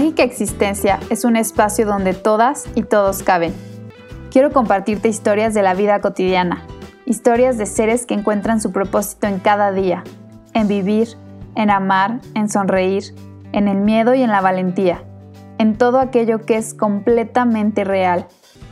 [0.00, 3.52] Mágica Existencia es un espacio donde todas y todos caben.
[4.30, 6.64] Quiero compartirte historias de la vida cotidiana,
[7.04, 10.02] historias de seres que encuentran su propósito en cada día,
[10.54, 11.08] en vivir,
[11.54, 13.14] en amar, en sonreír,
[13.52, 15.04] en el miedo y en la valentía,
[15.58, 18.26] en todo aquello que es completamente real.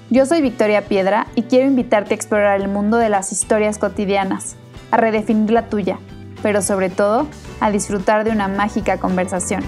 [0.09, 4.57] Yo soy Victoria Piedra y quiero invitarte a explorar el mundo de las historias cotidianas,
[4.91, 5.99] a redefinir la tuya,
[6.43, 7.27] pero sobre todo
[7.61, 9.63] a disfrutar de una mágica conversación.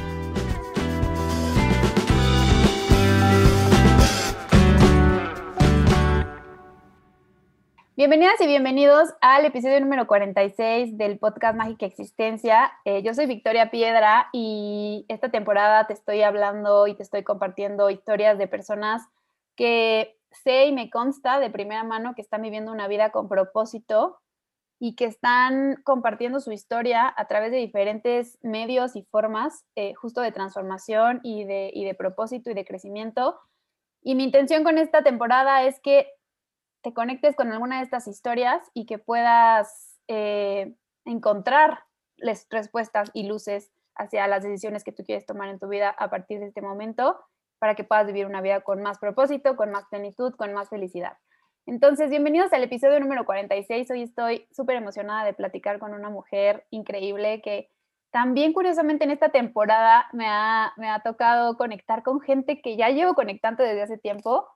[8.00, 12.72] Bienvenidas y bienvenidos al episodio número 46 del podcast Mágica Existencia.
[12.86, 17.90] Eh, yo soy Victoria Piedra y esta temporada te estoy hablando y te estoy compartiendo
[17.90, 19.02] historias de personas
[19.54, 24.18] que sé y me consta de primera mano que están viviendo una vida con propósito
[24.78, 30.22] y que están compartiendo su historia a través de diferentes medios y formas eh, justo
[30.22, 33.38] de transformación y de, y de propósito y de crecimiento.
[34.02, 36.08] Y mi intención con esta temporada es que
[36.82, 41.80] te conectes con alguna de estas historias y que puedas eh, encontrar
[42.50, 46.40] respuestas y luces hacia las decisiones que tú quieres tomar en tu vida a partir
[46.40, 47.18] de este momento
[47.58, 51.16] para que puedas vivir una vida con más propósito, con más plenitud, con más felicidad.
[51.66, 53.90] Entonces, bienvenidos al episodio número 46.
[53.90, 57.70] Hoy estoy súper emocionada de platicar con una mujer increíble que
[58.10, 62.88] también curiosamente en esta temporada me ha, me ha tocado conectar con gente que ya
[62.88, 64.48] llevo conectando desde hace tiempo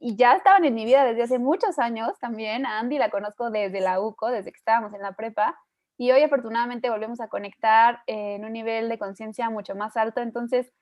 [0.00, 2.66] y ya estaban en mi vida desde hace muchos años también.
[2.66, 5.58] A Andy la conozco desde la UCO, desde que estábamos en la prepa.
[5.96, 10.20] Y hoy afortunadamente volvemos a conectar en un nivel de conciencia mucho más alto.
[10.20, 10.72] Entonces,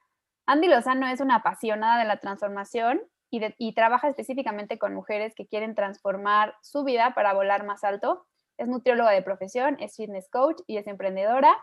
[0.44, 3.00] Andy Lozano es una apasionada de la transformación
[3.30, 8.26] y, y trabaja específicamente con mujeres que quieren transformar su vida para volar más alto.
[8.58, 11.56] Es nutrióloga de profesión, es fitness coach y es emprendedora.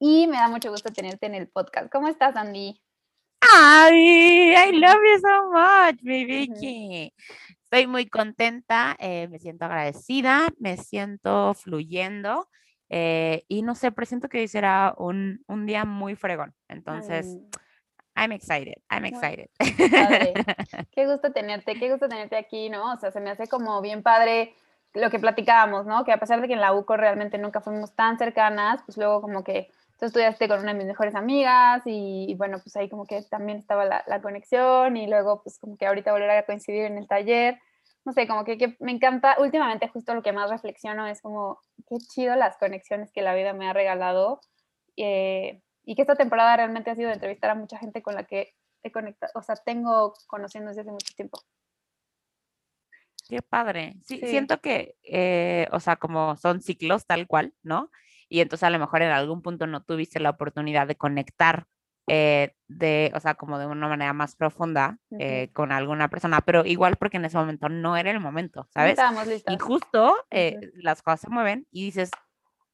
[0.00, 1.90] Y me da mucho gusto tenerte en el podcast.
[1.90, 2.82] ¿Cómo estás, Andy?
[3.54, 7.12] Ay, I love you so much, mi Vicky.
[7.62, 12.48] Estoy muy contenta, eh, me siento agradecida, me siento fluyendo
[12.88, 16.54] eh, y no sé, presiento que hoy será un, un día muy fregón.
[16.68, 17.38] Entonces,
[18.16, 19.48] I'm excited, I'm excited.
[20.92, 22.94] Qué gusto tenerte, qué gusto tenerte aquí, ¿no?
[22.94, 24.54] O sea, se me hace como bien padre
[24.94, 26.04] lo que platicábamos, ¿no?
[26.04, 29.20] Que a pesar de que en la UCO realmente nunca fuimos tan cercanas, pues luego
[29.20, 29.68] como que
[29.98, 33.58] tú estudiaste con una de mis mejores amigas y, bueno, pues ahí como que también
[33.58, 37.08] estaba la, la, conexión y luego pues como que ahorita volver a coincidir en el
[37.08, 37.58] taller.
[38.04, 41.58] No sé, como que, que, me encanta, últimamente justo lo que más reflexiono es como
[41.88, 44.40] qué chido las conexiones que la vida me ha regalado
[44.96, 48.24] eh, y que esta temporada realmente ha sido de entrevistar a mucha gente con la
[48.24, 51.40] que he conectado, o sea, tengo conociendo desde hace mucho tiempo.
[53.28, 53.96] Qué padre.
[54.04, 54.26] Sí, sí.
[54.28, 57.90] siento que, eh, o sea, como son ciclos tal cual, ¿no?
[58.28, 61.66] Y entonces a lo mejor en algún punto no tuviste la oportunidad de conectar
[62.08, 66.64] eh, de, o sea, como de una manera más profunda eh, con alguna persona, pero
[66.64, 68.96] igual porque en ese momento no era el momento, ¿sabes?
[69.48, 72.10] Y justo eh, las cosas se mueven y dices,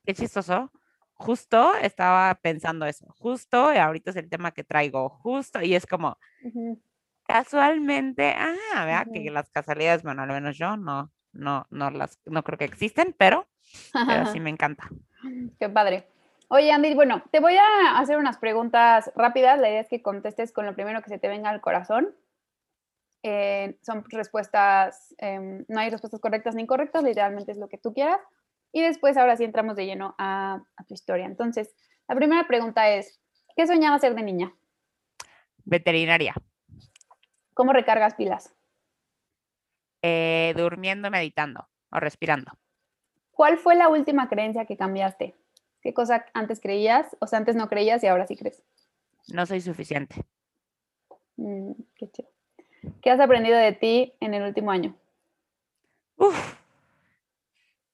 [0.04, 0.70] qué chistoso,
[1.14, 5.86] justo estaba pensando eso, justo, y ahorita es el tema que traigo, justo, y es
[5.86, 6.19] como,
[7.26, 12.42] casualmente, ah, vea que las casualidades, bueno, al menos yo no, no, no las, no
[12.44, 13.48] creo que existen, pero,
[13.92, 14.90] pero sí me encanta.
[15.59, 16.06] Qué padre.
[16.49, 19.59] Oye, Andy, bueno, te voy a hacer unas preguntas rápidas.
[19.59, 22.15] La idea es que contestes con lo primero que se te venga al corazón.
[23.22, 27.94] Eh, son respuestas, eh, no hay respuestas correctas ni incorrectas, literalmente es lo que tú
[27.94, 28.19] quieras.
[28.72, 31.27] Y después, ahora sí entramos de lleno a, a tu historia.
[31.27, 31.75] Entonces,
[32.09, 33.21] la primera pregunta es,
[33.56, 34.53] ¿qué soñaba ser de niña?
[35.65, 36.34] Veterinaria.
[37.55, 38.55] ¿Cómo recargas pilas?
[40.03, 42.53] Eh, durmiendo, meditando o respirando.
[43.42, 45.34] ¿Cuál fue la última creencia que cambiaste?
[45.80, 47.16] ¿Qué cosa antes creías?
[47.19, 48.62] O sea, antes no creías y ahora sí crees.
[49.34, 50.14] No soy suficiente.
[51.34, 52.28] Mm, qué chido.
[53.00, 54.94] ¿Qué has aprendido de ti en el último año?
[56.19, 56.55] Uf.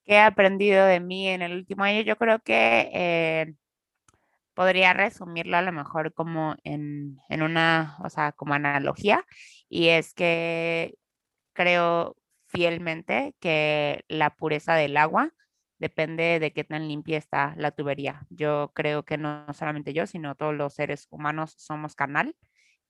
[0.05, 2.03] ¿Qué he aprendido de mí en el último año?
[2.03, 3.55] Yo creo que eh,
[4.53, 9.25] podría resumirlo a lo mejor como en, en una, o sea, como analogía,
[9.71, 10.99] y es que
[11.55, 12.18] creo
[12.49, 15.33] fielmente que la pureza del agua
[15.79, 18.27] depende de qué tan limpia está la tubería.
[18.31, 22.35] Yo creo que no solamente yo, sino todos los seres humanos somos canal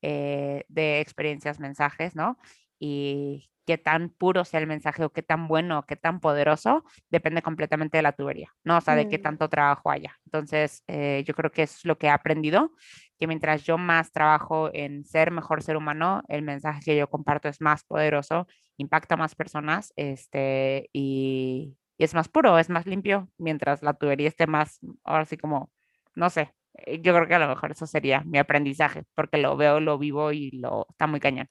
[0.03, 2.39] eh, de experiencias, mensajes, ¿no?
[2.79, 6.85] Y qué tan puro sea el mensaje o qué tan bueno o qué tan poderoso
[7.11, 8.79] depende completamente de la tubería, ¿no?
[8.79, 9.23] O sea, de qué mm.
[9.23, 10.19] tanto trabajo haya.
[10.25, 12.73] Entonces, eh, yo creo que eso es lo que he aprendido,
[13.19, 17.49] que mientras yo más trabajo en ser mejor ser humano, el mensaje que yo comparto
[17.51, 18.47] es más poderoso,
[18.79, 23.93] impacta a más personas, este, y, y es más puro, es más limpio, mientras la
[23.95, 25.71] tubería esté más, ahora sí como,
[26.15, 29.57] no sé, eh, yo creo que a lo mejor eso sería mi aprendizaje, porque lo
[29.57, 31.49] veo, lo vivo y lo está muy cañón.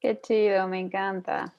[0.00, 1.54] Qué chido, me encanta.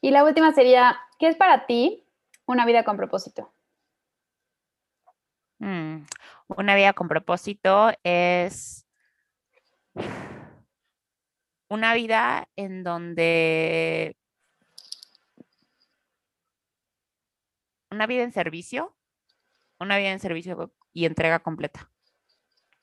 [0.00, 2.04] Y la última sería, ¿qué es para ti
[2.46, 3.50] una vida con propósito?
[5.58, 6.04] Mm,
[6.48, 8.86] una vida con propósito es
[11.68, 14.16] una vida en donde
[17.90, 18.96] una vida en servicio,
[19.78, 21.90] una vida en servicio y entrega completa,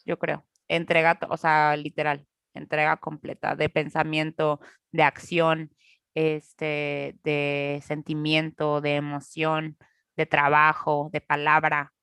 [0.06, 0.46] yo creo.
[0.68, 4.60] Entrega, o sea, literal, entrega completa de pensamiento,
[4.92, 5.72] de acción,
[6.14, 9.78] este, de sentimiento, de emoción,
[10.16, 11.94] de trabajo, de palabra.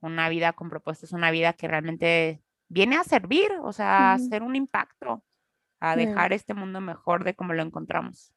[0.00, 4.14] Una vida con propósito es una vida que realmente viene a servir, o sea, a
[4.14, 5.24] hacer un impacto,
[5.80, 8.34] a dejar este mundo mejor de como lo encontramos.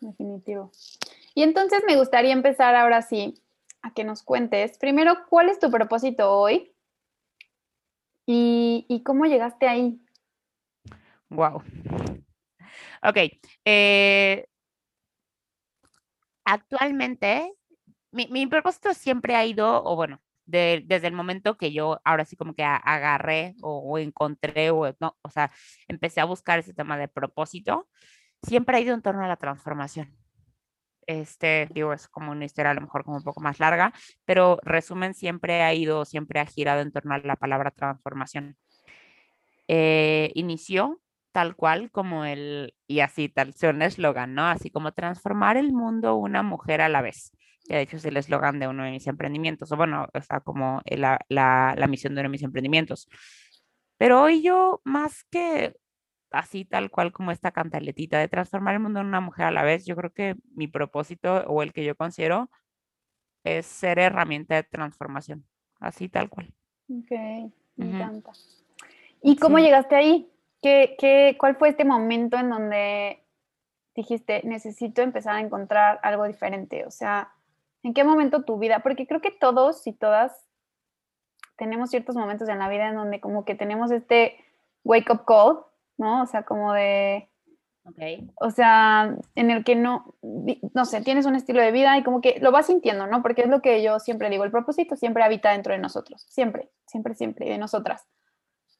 [0.00, 0.70] Definitivo.
[1.34, 3.34] Y entonces me gustaría empezar ahora sí
[3.82, 6.72] a que nos cuentes, primero, ¿cuál es tu propósito hoy?
[8.26, 10.00] ¿Y, cómo llegaste ahí?
[11.28, 11.62] Wow.
[13.02, 13.16] Ok.
[13.64, 14.46] Eh,
[16.44, 17.52] actualmente,
[18.12, 22.54] mi, propósito siempre ha ido, o bueno, desde el momento que yo ahora sí como
[22.54, 25.50] que agarré o, o, encontré, o no, o sea,
[25.88, 27.88] empecé a buscar ese tema de propósito,
[28.42, 30.21] siempre ha ido en torno a la transformación.
[31.20, 33.92] Este, digo, es como una historia a lo mejor como un poco más larga,
[34.24, 38.56] pero resumen, siempre ha ido, siempre ha girado en torno a la palabra transformación.
[39.68, 41.00] Eh, inició
[41.32, 44.46] tal cual como el, y así tal, sea un eslogan, ¿no?
[44.46, 47.32] Así como transformar el mundo una mujer a la vez.
[47.68, 50.82] Que de hecho es el eslogan de uno de mis emprendimientos, o bueno, está como
[50.86, 53.08] la, la, la misión de uno de mis emprendimientos.
[53.98, 55.74] Pero hoy yo, más que
[56.32, 59.62] así tal cual como esta cantaletita de transformar el mundo en una mujer a la
[59.62, 62.50] vez, yo creo que mi propósito o el que yo considero
[63.44, 65.44] es ser herramienta de transformación,
[65.80, 66.52] así tal cual.
[66.88, 67.10] Ok,
[67.76, 68.32] me encanta.
[69.22, 70.30] ¿Y cómo llegaste ahí?
[70.60, 73.24] ¿Qué, qué, cuál fue este momento en donde
[73.94, 76.86] dijiste, necesito empezar a encontrar algo diferente?
[76.86, 77.32] O sea,
[77.82, 78.80] ¿en qué momento tu vida?
[78.80, 80.46] Porque creo que todos y todas
[81.56, 84.36] tenemos ciertos momentos en la vida en donde como que tenemos este
[84.84, 85.71] wake up call
[86.02, 86.22] ¿no?
[86.22, 87.28] O sea, como de...
[87.84, 88.30] Okay.
[88.36, 90.14] O sea, en el que no,
[90.72, 93.22] no sé, tienes un estilo de vida y como que lo vas sintiendo, ¿no?
[93.22, 96.70] Porque es lo que yo siempre digo, el propósito siempre habita dentro de nosotros, siempre,
[96.86, 98.06] siempre, siempre, de nosotras.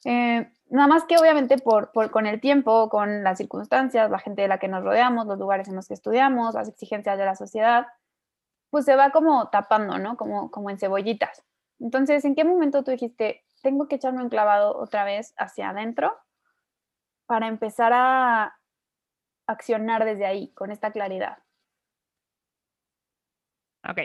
[0.04, 4.42] Eh, nada más que obviamente por, por, con el tiempo, con las circunstancias, la gente
[4.42, 7.34] de la que nos rodeamos, los lugares en los que estudiamos, las exigencias de la
[7.34, 7.86] sociedad,
[8.70, 10.16] pues se va como tapando, ¿no?
[10.16, 11.42] Como, como en cebollitas.
[11.80, 16.16] Entonces, ¿en qué momento tú dijiste, tengo que echarme un clavado otra vez hacia adentro
[17.26, 18.58] para empezar a
[19.46, 21.38] accionar desde ahí, con esta claridad?
[23.88, 24.00] Ok.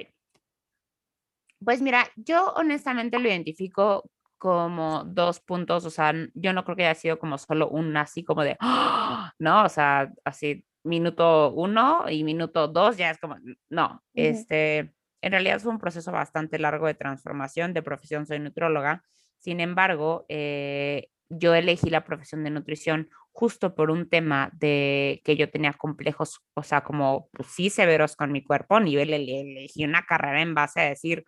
[1.64, 6.86] Pues mira, yo honestamente lo identifico como dos puntos, o sea, yo no creo que
[6.86, 9.34] haya sido como solo un así como de, ¡ah!
[9.40, 13.36] no, o sea, así minuto uno y minuto dos ya es como,
[13.70, 19.04] no, este, en realidad fue un proceso bastante largo de transformación, de profesión soy nutróloga,
[19.40, 25.36] sin embargo, eh, yo elegí la profesión de nutrición justo por un tema de que
[25.36, 30.04] yo tenía complejos, o sea, como pues, sí severos con mi cuerpo, nivel elegí una
[30.04, 31.24] carrera en base a decir,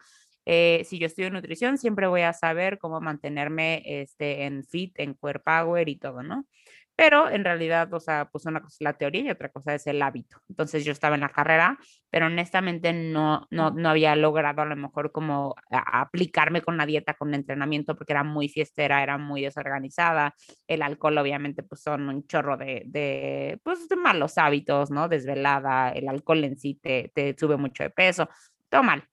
[0.46, 5.13] eh, si yo estudio nutrición, siempre voy a saber cómo mantenerme este, en fit, en
[5.13, 6.46] core power y todo, ¿no?
[7.00, 9.88] Pero en realidad, o sea, pues una cosa es la teoría y otra cosa es
[9.88, 10.36] el hábito.
[10.50, 11.79] Entonces yo estaba en la carrera,
[12.10, 17.13] pero honestamente no, no, no había logrado a lo mejor como aplicarme con la dieta,
[17.13, 20.36] con el entrenamiento, porque era muy fiestera, era muy desorganizada.
[20.68, 25.08] El alcohol obviamente pues son un chorro de, de pues de malos hábitos, ¿no?
[25.08, 28.27] Desvelada, el alcohol en sí te, te sube mucho de peso,
[28.68, 29.08] todo mal.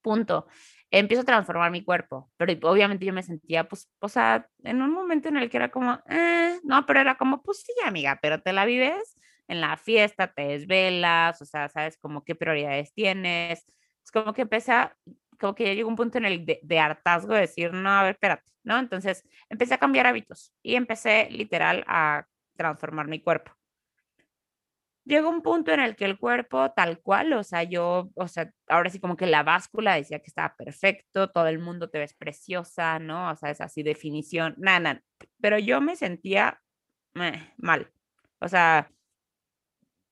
[0.00, 0.46] Punto
[0.90, 4.92] empiezo a transformar mi cuerpo, pero obviamente yo me sentía, pues, o sea, en un
[4.92, 8.40] momento en el que era como, eh, no, pero era como, pues sí, amiga, pero
[8.40, 9.16] te la vives
[9.48, 13.64] en la fiesta, te desvelas, o sea, sabes como qué prioridades tienes.
[14.04, 14.96] Es como que empecé a,
[15.38, 18.02] como que ya llegó un punto en el de, de hartazgo de decir, no, a
[18.02, 18.78] ver, espérate, ¿no?
[18.78, 22.26] Entonces empecé a cambiar hábitos y empecé literal a
[22.56, 23.57] transformar mi cuerpo
[25.08, 28.52] llegó un punto en el que el cuerpo tal cual, o sea, yo, o sea,
[28.68, 32.14] ahora sí como que la báscula decía que estaba perfecto, todo el mundo te ves
[32.14, 33.30] preciosa, ¿no?
[33.30, 35.02] O sea, es así definición, nada, nada.
[35.40, 36.60] Pero yo me sentía
[37.56, 37.90] mal.
[38.38, 38.90] O sea,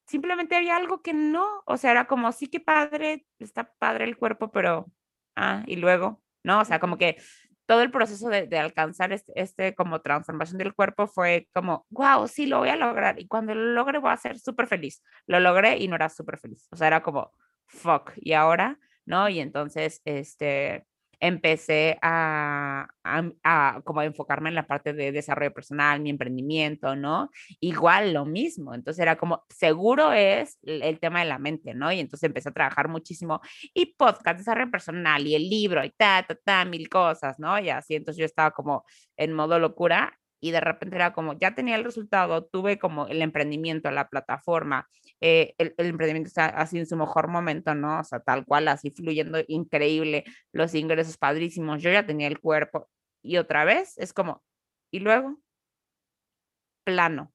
[0.07, 4.17] simplemente había algo que no, o sea, era como, sí que padre, está padre el
[4.17, 4.91] cuerpo, pero,
[5.37, 6.61] ah, y luego, ¿no?
[6.61, 7.19] O sea, como que
[7.67, 12.47] todo el proceso de, alcanzar este, este, como transformación del cuerpo fue como, wow, sí,
[12.47, 13.21] lo voy a lograr.
[13.21, 15.03] Y cuando lo logre voy a ser súper feliz.
[15.27, 16.69] Lo logré y no era súper feliz.
[16.71, 17.33] O sea, era como,
[17.67, 18.79] fuck, ¿y ahora?
[19.05, 19.29] ¿No?
[19.29, 20.87] Y entonces, este,
[21.21, 27.31] empecé a, a, como a enfocarme en la parte de desarrollo personal, mi emprendimiento, ¿no?
[27.61, 28.75] Igual lo mismo.
[28.75, 31.93] Entonces era como, seguro es el tema de la mente, ¿no?
[31.93, 33.41] Y entonces empecé a trabajar muchísimo
[33.75, 37.59] y podcast, desarrollo personal y el libro y ta, ta, ta, mil cosas, ¿no?
[37.59, 38.85] Y así, entonces yo estaba como
[39.17, 43.23] en modo locura y de repente era como, ya tenía el resultado, tuve como el
[43.23, 44.89] emprendimiento, la plataforma,
[45.21, 48.01] eh, el, emprendimiento está así en su mejor momento, ¿no?
[48.01, 52.89] O sea, tal cual, así fluyendo increíble, los ingresos padrísimos, yo ya tenía el cuerpo
[53.23, 54.43] y otra vez es como,
[54.91, 55.39] y luego,
[56.85, 57.33] plano.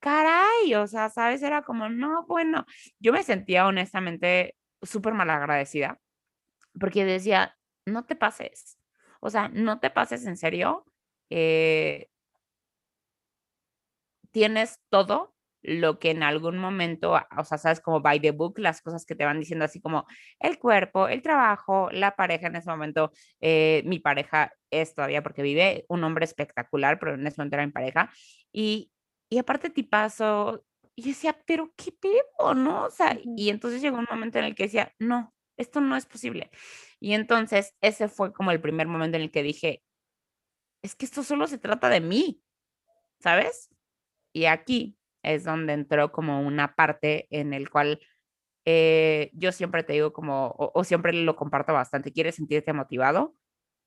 [0.00, 1.42] Caray, o sea, ¿sabes?
[1.42, 2.64] Era como, no, bueno,
[3.00, 6.00] yo me sentía honestamente súper mal agradecida
[6.78, 8.78] porque decía, no te pases,
[9.20, 10.84] o sea, no te pases en serio
[11.30, 12.08] eh,
[14.30, 15.35] tienes todo
[15.66, 19.14] lo que en algún momento, o sea, sabes, como by the book, las cosas que
[19.14, 20.06] te van diciendo así como
[20.38, 25.42] el cuerpo, el trabajo, la pareja en ese momento, eh, mi pareja es todavía porque
[25.42, 28.10] vive un hombre espectacular, pero en ese momento era mi pareja,
[28.52, 28.92] y,
[29.28, 32.84] y aparte paso y decía, pero qué pedo, ¿no?
[32.84, 36.06] O sea, y entonces llegó un momento en el que decía, no, esto no es
[36.06, 36.50] posible.
[37.00, 39.82] Y entonces ese fue como el primer momento en el que dije,
[40.82, 42.42] es que esto solo se trata de mí,
[43.20, 43.68] ¿sabes?
[44.32, 44.96] Y aquí
[45.26, 48.00] es donde entró como una parte en el cual
[48.64, 53.34] eh, yo siempre te digo como, o, siempre lo comparto bastante, ¿quieres sentirte motivado?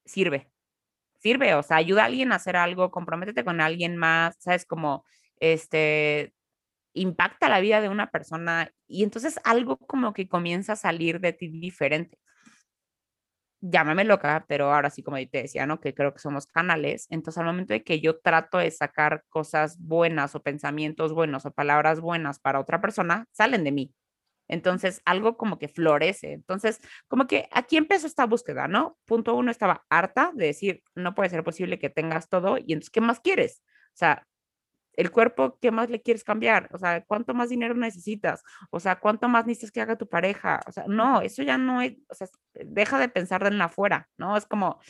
[0.06, 0.52] Sirve,
[1.20, 4.66] sirve, o sea, ayuda a alguien a hacer algo, comprométete con alguien más, ¿sabes?
[4.66, 5.06] Como,
[5.40, 6.34] este,
[6.94, 11.34] impacta la vida de una persona y entonces algo como que comienza a salir de
[11.34, 12.18] ti diferente
[13.62, 15.80] llámame loca, pero ahora sí, como te decía, ¿no?
[15.80, 17.08] Que creo que somos canales.
[17.10, 21.52] Entonces, al momento de que yo trato de sacar cosas buenas o pensamientos buenos o
[21.52, 23.94] palabras buenas para otra persona, salen de mí.
[24.48, 26.34] Entonces, algo como que florece.
[26.34, 28.98] Entonces, como que aquí empezó esta búsqueda, ¿no?
[29.06, 32.90] Punto uno, estaba harta de decir, no puede ser posible que tengas todo y entonces,
[32.90, 33.62] ¿qué más quieres?
[33.94, 34.28] O sea,
[35.00, 36.68] el cuerpo, ¿qué más le quieres cambiar?
[36.74, 38.44] O sea, ¿cuánto más dinero necesitas?
[38.70, 40.60] O sea, ¿cuánto más necesitas que haga tu pareja?
[40.68, 44.36] O sea, no, eso ya no es, o sea, deja de pensar en afuera, ¿no?
[44.36, 44.82] Es como,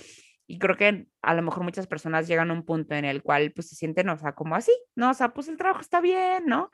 [0.47, 3.51] y creo que a lo mejor muchas personas llegan a un punto en el cual
[3.53, 5.11] pues se sienten, o sea, como así, ¿no?
[5.11, 6.71] O sea, pues el trabajo está bien, ¿no?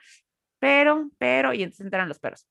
[0.59, 2.47] Pero, pero, y entonces entran los perros.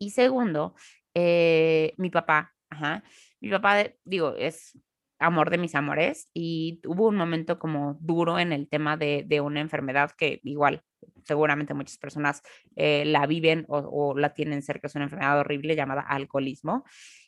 [0.00, 0.74] Y segundo,
[1.14, 3.04] eh, mi papá, ajá,
[3.38, 4.76] mi papá, digo, es
[5.20, 9.40] amor de mis amores y hubo un momento como duro en el tema de, de
[9.40, 10.82] una enfermedad que igual
[11.24, 12.42] seguramente muchas personas
[12.76, 16.84] eh, la viven o, la tienen cerca, es una enfermedad horrible llamada alcoholismo.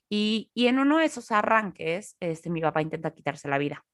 [0.08, 3.84] Y, y en uno de esos arranques, este, mi papá intenta quitarse la vida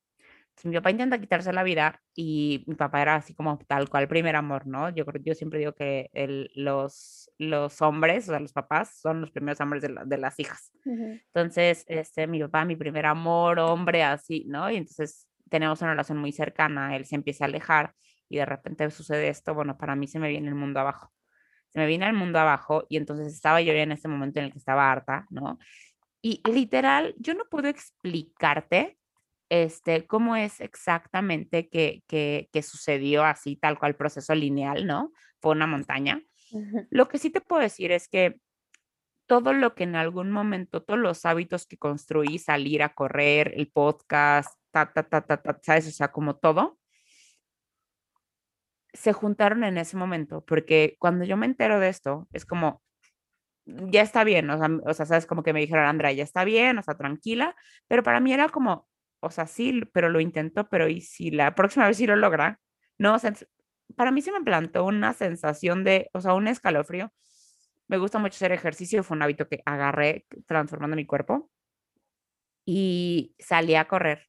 [0.65, 4.37] mi papá intenta quitarse la vida y mi papá era así como tal cual primer
[4.37, 4.89] amor, ¿no?
[4.91, 9.31] Yo, yo siempre digo que el, los, los hombres, o sea, los papás, son los
[9.31, 10.73] primeros hombres de, de las hijas.
[10.85, 14.71] Entonces, este, mi papá, mi primer amor, hombre, así, ¿no?
[14.71, 17.95] Y entonces tenemos una relación muy cercana, él se empieza a alejar
[18.29, 21.13] y de repente sucede esto, bueno, para mí se me viene el mundo abajo.
[21.69, 24.53] Se me viene el mundo abajo y entonces estaba yo en ese momento en el
[24.53, 25.59] que estaba harta, ¿no?
[26.21, 28.98] Y literal, yo no puedo explicarte
[29.49, 35.13] este, cómo es exactamente que, que, que, sucedió así, tal cual proceso lineal, ¿no?
[35.41, 36.23] Fue una montaña.
[36.91, 38.41] Lo que sí te puedo decir es que
[39.27, 43.71] todo lo que en algún momento, todos los hábitos que construí, salir a correr, el
[43.71, 45.87] podcast, ta, ta, ta, ta, ta, ¿sabes?
[45.89, 46.79] O sea, como todo,
[48.95, 52.83] se juntaron en ese momento, porque cuando yo me entero de esto, es como,
[53.67, 56.45] ya está bien, o sea, o sea, sabes, como que me dijeron, Andrea, ya está
[56.45, 57.55] bien, o sea, tranquila,
[57.87, 58.89] pero para mí era como,
[59.21, 62.61] o sea, sí, pero lo intento, pero ¿y si la próxima vez sí lo logra?
[62.99, 63.33] No, o sea,
[63.97, 67.13] para mí se me plantó una sensación de, o sea, un escalofrío.
[67.89, 71.51] Me gusta mucho hacer ejercicio, fue un hábito que agarré transformando mi cuerpo
[72.67, 74.27] y salí a correr.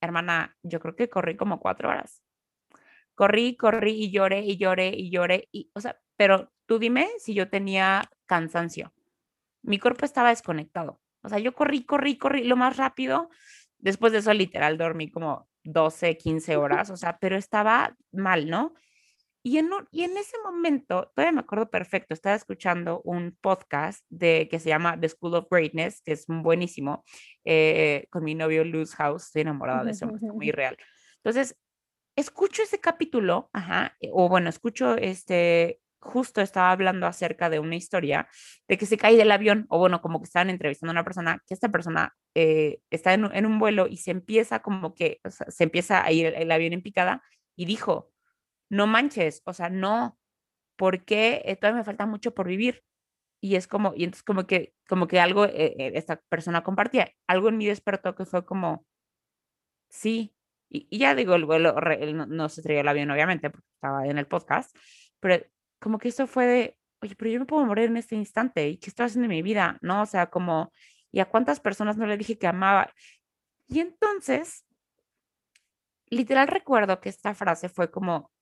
[0.00, 2.22] Hermana, yo creo que corrí como cuatro horas.
[3.14, 5.48] Corrí, corrí y lloré y lloré y lloré.
[5.52, 8.92] Y, o sea, pero tú dime si yo tenía cansancio.
[9.62, 11.00] Mi cuerpo estaba desconectado.
[11.22, 13.30] O sea, yo corrí, corrí, corrí lo más rápido
[13.78, 18.74] Después de eso, literal, dormí como 12, 15 horas, o sea, pero estaba mal, ¿no?
[19.42, 24.48] Y en, y en ese momento, todavía me acuerdo perfecto, estaba escuchando un podcast de,
[24.50, 27.04] que se llama The School of Greatness, que es buenísimo,
[27.44, 30.76] eh, con mi novio Luz House, estoy enamorada de eso, muy real.
[31.18, 31.56] Entonces,
[32.16, 37.76] escucho ese capítulo, ajá, eh, o bueno, escucho este, justo estaba hablando acerca de una
[37.76, 38.28] historia
[38.68, 41.42] de que se cae del avión, o bueno, como que estaban entrevistando a una persona,
[41.46, 46.04] que esta persona eh, está en, un vuelo y se empieza como que, se empieza
[46.04, 47.22] a ir el, avión en picada
[47.56, 48.10] y dijo,
[48.70, 50.18] no manches, o sea, no,
[50.76, 51.42] porque?
[51.44, 52.82] Eh, todavía me falta mucho por vivir.
[53.40, 57.48] Y es como, y entonces como que, como que algo, eh, esta persona compartía, algo
[57.48, 58.86] en mí despertó que fue como,
[59.88, 60.36] sí,
[60.68, 61.74] y, ya digo, el vuelo
[62.28, 64.76] no, se estrelló el avión, obviamente, porque estaba en el podcast,
[65.20, 65.44] pero
[65.80, 68.78] como que eso fue de, oye, pero yo me puedo morir en este instante, ¿y
[68.78, 69.78] qué estoy haciendo en mi vida?
[69.82, 70.02] ¿No?
[70.02, 70.72] O sea, como,
[71.12, 72.92] ¿y a cuántas personas no le dije que amaba?
[73.68, 74.66] Y entonces,
[76.08, 78.32] literal recuerdo que esta frase fue como,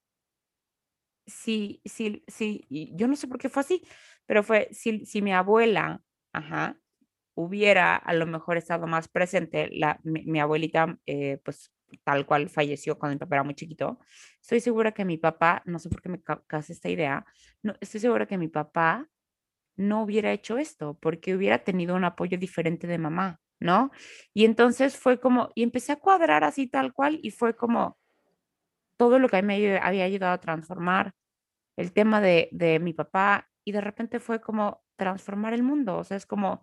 [1.27, 3.83] sí, sí, sí, y yo no sé por qué fue así,
[4.27, 6.79] pero fue, si, si mi abuela, ajá,
[7.35, 11.73] hubiera a lo mejor estado más presente, la, mi, abuelita, eh, pues
[12.05, 13.99] tal cual falleció cuando mi papá era muy chiquito,
[14.41, 17.25] estoy segura que mi papá, no sé por qué me casi esta idea,
[17.63, 19.09] no, estoy segura que mi papá
[19.77, 23.91] no hubiera hecho esto, porque hubiera tenido un apoyo diferente de mamá, ¿no?
[24.33, 27.99] Y entonces fue como, y empecé a cuadrar así tal cual, y fue como
[28.97, 31.15] todo lo que me había ayudado a transformar
[31.77, 36.05] el tema de, de mi papá, y de repente fue como transformar el mundo, o
[36.05, 36.63] sea, es como,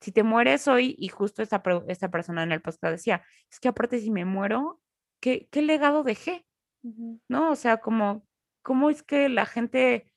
[0.00, 3.68] si te mueres hoy, y justo esta, esta persona en el podcast decía, es que
[3.68, 4.80] aparte si me muero,
[5.20, 6.46] ¿qué, qué legado dejé?
[7.28, 7.50] ¿No?
[7.50, 8.26] O sea, como,
[8.62, 10.10] ¿cómo es que la gente,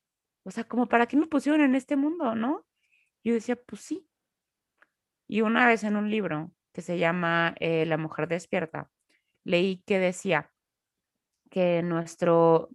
[0.43, 2.65] o sea, como para qué me pusieron en este mundo, ¿no?
[3.23, 4.07] Yo decía, pues sí.
[5.27, 8.89] Y una vez en un libro que se llama eh, La mujer despierta,
[9.43, 10.51] leí que decía
[11.49, 12.69] que nuestro,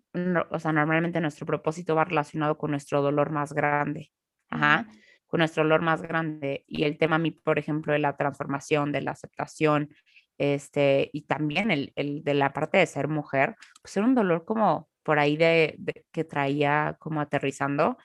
[0.50, 4.12] o sea, normalmente nuestro propósito va relacionado con nuestro dolor más grande.
[4.50, 4.86] Ajá
[5.28, 9.12] con nuestro dolor más grande y el tema, por ejemplo, de la transformación, de la
[9.12, 9.90] aceptación,
[10.38, 14.44] este, y también el, el de la parte de ser mujer, pues era un dolor
[14.44, 15.78] como por ahí de,
[16.12, 17.98] que traía como aterrizando.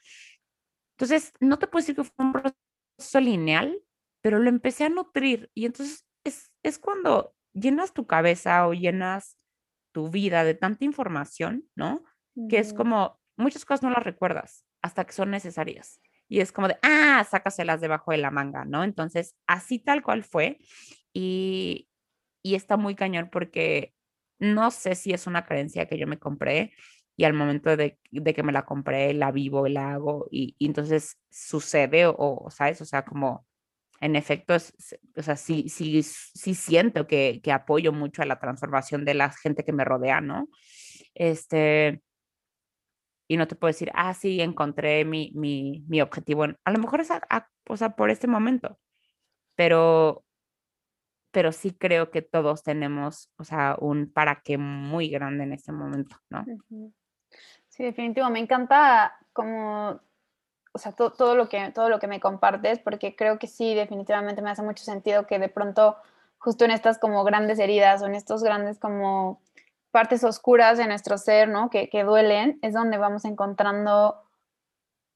[0.96, 3.80] Entonces, no te puedo decir que fue un proceso lineal,
[4.22, 9.38] pero lo empecé a nutrir y entonces es, es cuando llenas tu cabeza o llenas
[9.92, 12.04] tu vida de tanta información, ¿no?
[12.50, 16.68] Que es como muchas cosas no las recuerdas hasta que son necesarias y es como
[16.68, 18.84] de, ah, sácaselas debajo de la manga, ¿no?
[18.84, 20.58] Entonces, así tal cual fue
[21.14, 21.90] y,
[22.42, 23.94] y está muy cañón porque
[24.40, 26.74] no sé si es una creencia que yo me compré
[27.16, 31.18] y al momento de, de que me la compré, la vivo, la hago y, entonces
[31.30, 32.82] sucede o, o, ¿sabes?
[32.82, 33.46] O sea, como
[34.02, 39.06] en efecto, o sea, sí, sí, sí siento que, que apoyo mucho a la transformación
[39.06, 40.50] de la gente que me rodea, ¿no?
[41.14, 42.02] Este,
[43.34, 46.44] y no te puedo decir, ah, sí, encontré mi, mi, mi objetivo.
[46.44, 47.10] A lo mejor es
[47.68, 48.78] o sea, por este momento,
[49.56, 50.24] pero,
[51.32, 55.72] pero sí creo que todos tenemos, o sea, un para qué muy grande en este
[55.72, 56.46] momento, ¿no?
[57.70, 58.30] Sí, definitivo.
[58.30, 60.00] Me encanta como,
[60.72, 64.44] o sea, todo, lo que, todo lo que me compartes, porque creo que sí, definitivamente
[64.44, 65.98] me hace mucho sentido que de pronto,
[66.38, 69.42] justo en estas como grandes heridas o en estos grandes como
[69.94, 71.70] partes oscuras de nuestro ser, ¿no?
[71.70, 74.24] Que, duelen, es donde vamos encontrando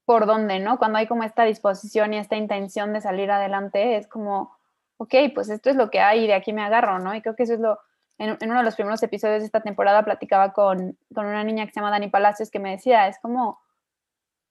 [0.04, 0.78] por dónde, ¿no?
[0.78, 4.56] Cuando hay como esta disposición y esta intención de salir adelante, es como,
[4.96, 7.12] ok, pues esto es lo que hay y de aquí me agarro, ¿no?
[7.12, 7.80] Y creo que eso es lo,
[8.18, 11.72] en, uno de los primeros episodios de esta temporada platicaba con, con, una niña que
[11.72, 13.58] se llama Dani Palacios que me decía, es como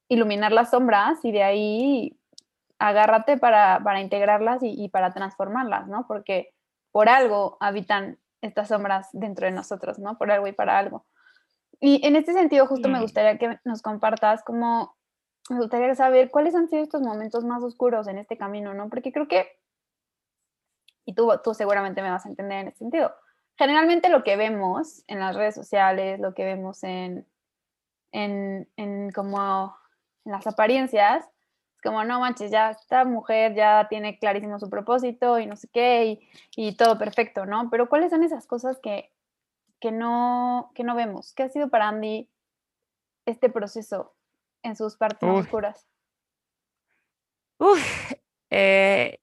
[0.10, 2.20] iluminar las sombras y de ahí
[2.80, 6.06] agárrate para, para integrarlas y, y, para transformarlas, ¿no?
[6.06, 6.54] Porque
[6.92, 10.18] por algo habitan estas sombras dentro de nosotros, ¿no?
[10.18, 11.06] Por algo y para algo.
[11.80, 14.96] Y en este sentido, justo me gustaría que nos compartas cómo,
[15.50, 18.90] me gustaría saber cuáles han sido estos momentos más oscuros en este camino, ¿no?
[18.90, 19.48] Porque creo que,
[21.06, 23.14] y tú, tú seguramente me vas a entender en este sentido,
[23.58, 27.28] generalmente lo que vemos en las redes sociales, lo que vemos en,
[28.12, 29.78] en, en como
[30.26, 31.26] en las apariencias,
[31.88, 36.20] como, no manches, ya esta mujer ya tiene clarísimo su propósito y no sé qué,
[36.56, 37.70] y, todo perfecto, ¿no?
[37.70, 39.12] Pero ¿cuáles son esas cosas que,
[39.80, 41.34] que, no, que no vemos?
[41.34, 42.30] ¿Qué ha sido para Andy
[43.26, 44.14] este proceso
[44.64, 45.88] en sus partes oscuras?
[48.50, 49.20] Eh,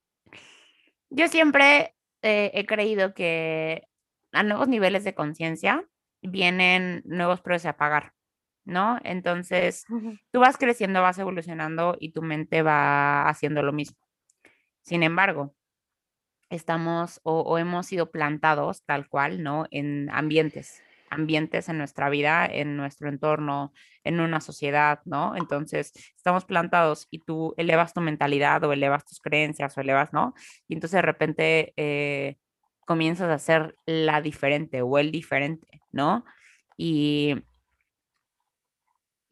[1.08, 3.88] yo siempre eh, he creído que
[4.32, 5.82] a nuevos niveles de conciencia
[6.20, 8.12] vienen nuevos procesos a pagar.
[8.64, 8.98] ¿No?
[9.04, 9.84] Entonces,
[10.32, 13.98] tú vas creciendo, vas evolucionando y tu mente va haciendo lo mismo.
[14.82, 15.54] Sin embargo,
[16.50, 19.66] estamos o, hemos sido plantados tal cual, ¿no?
[19.70, 23.72] En ambientes, ambientes en nuestra vida, en nuestro entorno,
[24.04, 25.36] en una sociedad, ¿no?
[25.36, 30.34] Entonces, estamos plantados y tú elevas tu mentalidad o elevas tus creencias o elevas, ¿no?
[30.68, 32.36] Y entonces de repente eh,
[32.86, 36.24] comienzas a ser la diferente o el diferente, ¿no?
[36.76, 37.36] Y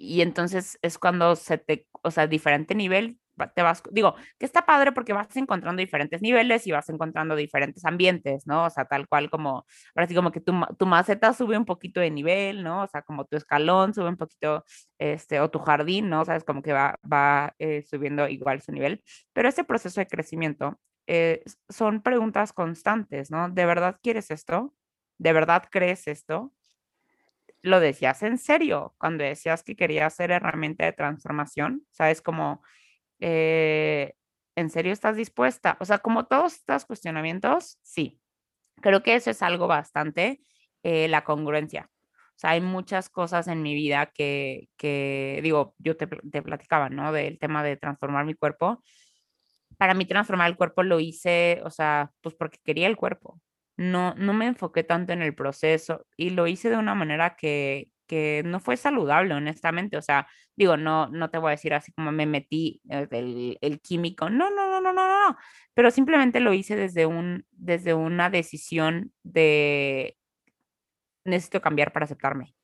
[0.03, 3.19] y entonces es cuando se te, o sea, diferente nivel,
[3.55, 7.85] te vas, digo, que está padre porque vas encontrando diferentes niveles y vas encontrando diferentes
[7.85, 8.65] ambientes, ¿no?
[8.67, 12.01] O sea, tal cual como, ahora sí como que tu, tu maceta sube un poquito
[12.01, 12.83] de nivel, ¿no?
[12.83, 14.65] O sea, como tu escalón sube un poquito,
[14.99, 16.25] este, o tu jardín, ¿no?
[16.25, 19.03] Sabes, como que va, va eh, subiendo igual su nivel.
[19.33, 23.49] Pero ese proceso de crecimiento eh, son preguntas constantes, ¿no?
[23.51, 24.75] ¿De verdad quieres esto?
[25.19, 26.53] ¿De verdad crees esto?
[27.62, 32.22] Lo decías en serio cuando decías que querías ser herramienta de transformación, ¿sabes?
[32.22, 32.62] Como,
[33.20, 34.14] eh,
[34.57, 35.77] ¿en serio estás dispuesta?
[35.81, 38.20] O sea, como todos estos cuestionamientos, sí.
[38.83, 40.42] Creo que eso es algo bastante,
[40.83, 41.90] eh, la congruencia.
[42.37, 44.68] O sea, hay muchas cosas en mi vida que,
[45.42, 47.12] digo, yo te, te platicaba, ¿no?
[47.12, 48.83] Del tema de transformar mi cuerpo.
[49.79, 53.40] Para mí transformar el cuerpo lo hice, o sea, pues porque quería el cuerpo,
[53.83, 57.88] no, no me enfoqué tanto en el proceso y lo hice de una manera que,
[58.07, 59.97] que no fue saludable, honestamente.
[59.97, 63.59] O sea, digo, no, no te voy a decir así como me metí eh, el,
[63.61, 64.31] el químico.
[64.31, 65.37] No, no, no, no, no, no.
[65.75, 70.16] Pero simplemente lo hice desde, un, desde una decisión de
[71.25, 72.55] necesito cambiar para aceptarme.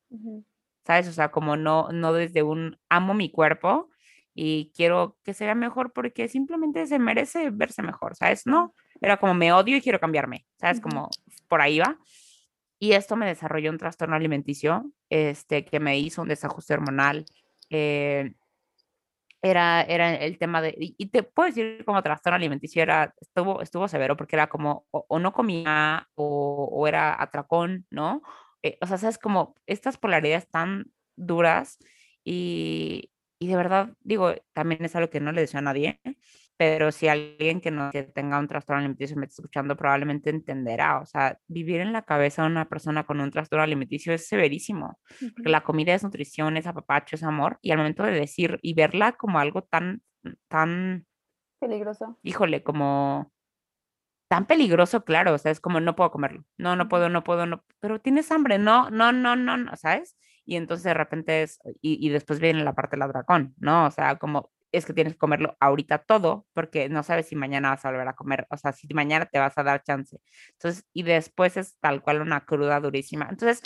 [0.86, 1.08] ¿Sabes?
[1.08, 3.90] O sea, como no, no desde un amo mi cuerpo
[4.34, 8.46] y quiero que se vea mejor porque simplemente se merece verse mejor, ¿sabes?
[8.46, 10.80] No, era como me odio y quiero cambiarme, ¿sabes?
[10.80, 11.10] Como
[11.48, 11.98] por ahí va.
[12.78, 17.26] Y esto me desarrolló un trastorno alimenticio, este, que me hizo un desajuste hormonal.
[17.70, 18.32] Eh,
[19.42, 23.86] era, era el tema de, y te puedo decir como trastorno alimenticio, era, estuvo, estuvo
[23.88, 28.22] severo porque era como, o, no comía, o, o, era atracón, ¿no?
[28.62, 31.78] Eh, o sea, sabes, como estas polaridades tan duras
[32.24, 36.00] y, y de verdad, digo, también es algo que no le deseo a nadie,
[36.58, 40.98] pero si alguien que no que tenga un trastorno alimenticio me está escuchando, probablemente entenderá.
[40.98, 44.98] O sea, vivir en la cabeza de una persona con un trastorno alimenticio es severísimo,
[45.36, 48.74] porque la comida es nutrición, es apapacho, es amor, y al momento de decir y
[48.74, 50.02] verla como algo tan,
[50.48, 51.06] tan...
[51.60, 52.18] Peligroso.
[52.24, 53.32] Híjole, como
[54.28, 57.46] tan peligroso, claro, o sea, es como no puedo comerlo, no, no puedo, no puedo,
[57.46, 60.16] no, pero tienes hambre, no, no, no, no, no, ¿sabes?
[60.48, 63.84] y entonces de repente es, y, y después viene la parte del dragón, ¿no?
[63.86, 67.70] O sea, como es que tienes que comerlo ahorita todo, porque no sabes si mañana
[67.70, 70.20] vas a volver a comer, o sea, si mañana te vas a dar chance.
[70.52, 73.28] Entonces, y después es tal cual una cruda durísima.
[73.30, 73.62] Entonces,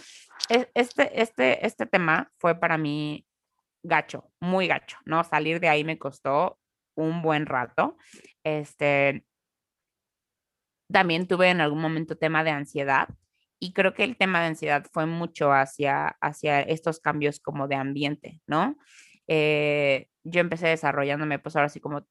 [0.75, 3.27] este, este, este tema fue para mí
[3.83, 5.25] gacho, muy gacho, ¿no?
[5.25, 6.59] Salir de ahí me costó
[6.95, 7.97] un buen rato.
[8.45, 9.25] Este,
[10.91, 13.09] también tuve en algún momento tema de ansiedad,
[13.63, 17.77] y creo que el tema de ansiedad fue mucho hacia, hacia estos cambios como de
[17.77, 18.77] ambiente, ¿no?
[19.29, 22.07] Eh, yo empecé desarrollándome pues ahora sí como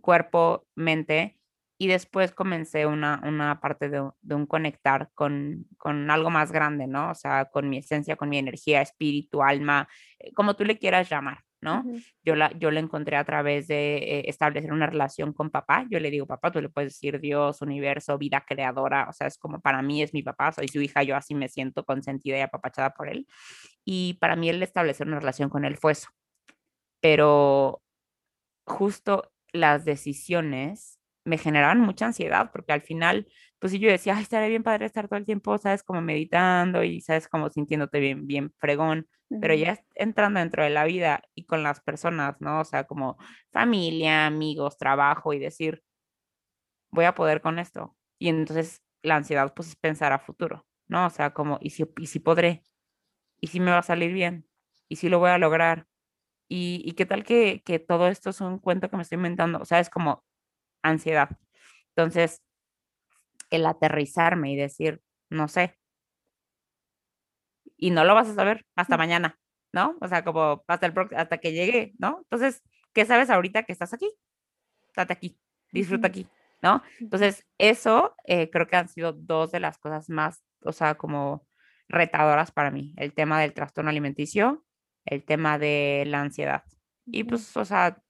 [0.00, 1.38] cuerpo, mente,
[1.80, 6.88] y después comencé una, una parte de, de un conectar con, con, algo más grande,
[6.88, 7.10] ¿no?
[7.10, 11.08] O sea, con mi esencia, con mi energía, espíritu, alma, eh, como tú le quieras
[11.08, 11.84] llamar, ¿no?
[12.24, 15.86] yo, la, yo la encontré a través de eh, establecer una relación con papá.
[15.88, 19.06] Yo le digo, papá, tú le puedes decir Dios, universo, vida creadora.
[19.08, 21.48] O sea, es como para mí es mi papá, soy su hija, yo así me
[21.48, 23.28] siento consentida y apapachada por él.
[23.84, 26.08] Y para mí el establecer una relación con él fue eso.
[27.00, 27.82] Pero
[28.66, 34.22] justo las decisiones me generaban mucha ansiedad porque al final, pues si yo decía, ay,
[34.22, 38.26] estaría bien padre estar todo el tiempo, sabes, como meditando y sabes, como sintiéndote bien,
[38.26, 39.06] bien fregón
[39.40, 42.60] pero ya entrando dentro de la vida y con las personas, ¿no?
[42.60, 43.18] O sea, como
[43.52, 45.82] familia, amigos, trabajo y decir,
[46.90, 47.96] voy a poder con esto.
[48.18, 51.06] Y entonces la ansiedad, pues, es pensar a futuro, ¿no?
[51.06, 52.62] O sea, como, ¿y si, y si podré?
[53.40, 54.48] ¿Y si me va a salir bien?
[54.88, 55.86] ¿Y si lo voy a lograr?
[56.48, 59.58] ¿Y, y qué tal que, que todo esto es un cuento que me estoy inventando?
[59.60, 60.24] O sea, es como
[60.82, 61.30] ansiedad.
[61.96, 62.42] Entonces,
[63.50, 65.78] el aterrizarme y decir, no sé,
[67.78, 69.38] y no lo vas a saber hasta mañana,
[69.72, 69.96] ¿no?
[70.00, 72.18] O sea, como hasta, el hasta que llegue, ¿no?
[72.24, 74.10] Entonces, ¿qué sabes ahorita que estás aquí?
[74.88, 75.38] Estate aquí,
[75.72, 76.28] disfruta aquí,
[76.60, 76.82] ¿no?
[77.00, 81.46] Entonces, eso eh, creo que han sido dos de las cosas más, o sea, como
[81.88, 84.64] retadoras para mí, el tema del trastorno alimenticio,
[85.10, 86.64] el tema de la ansiedad.
[87.06, 88.02] Y pues, o sea,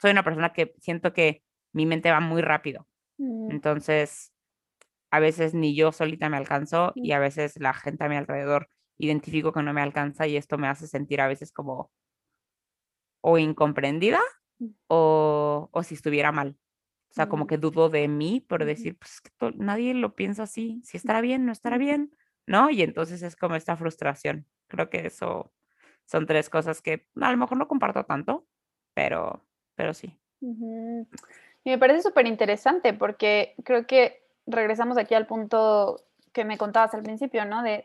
[0.00, 2.86] soy una persona que siento que mi mente va muy rápido.
[3.18, 3.50] Mm.
[3.50, 4.32] Entonces,
[5.10, 8.68] a veces ni yo solita me alcanzo y a veces la gente a mi alrededor
[8.98, 11.90] identifico que no me alcanza y esto me hace sentir a veces como
[13.20, 14.20] o incomprendida
[14.58, 14.68] mm.
[14.88, 16.56] o, o si estuviera mal.
[17.10, 17.48] O sea, como mm.
[17.48, 21.46] que dudo de mí por decir, pues que nadie lo piensa así, si estará bien,
[21.46, 22.14] no estará bien,
[22.46, 22.70] ¿no?
[22.70, 24.46] Y entonces es como esta frustración.
[24.68, 25.52] Creo que eso
[26.08, 28.46] son tres cosas que a lo mejor no comparto tanto,
[28.94, 29.44] pero,
[29.74, 30.18] pero sí.
[30.40, 36.94] Y me parece súper interesante porque creo que regresamos aquí al punto que me contabas
[36.94, 37.62] al principio, ¿no?
[37.62, 37.84] De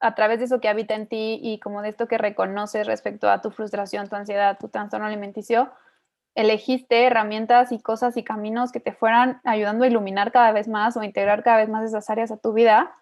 [0.00, 3.30] a través de eso que habita en ti y como de esto que reconoces respecto
[3.30, 5.70] a tu frustración, tu ansiedad, tu trastorno alimenticio,
[6.34, 10.96] elegiste herramientas y cosas y caminos que te fueran ayudando a iluminar cada vez más
[10.96, 12.96] o a integrar cada vez más esas áreas a tu vida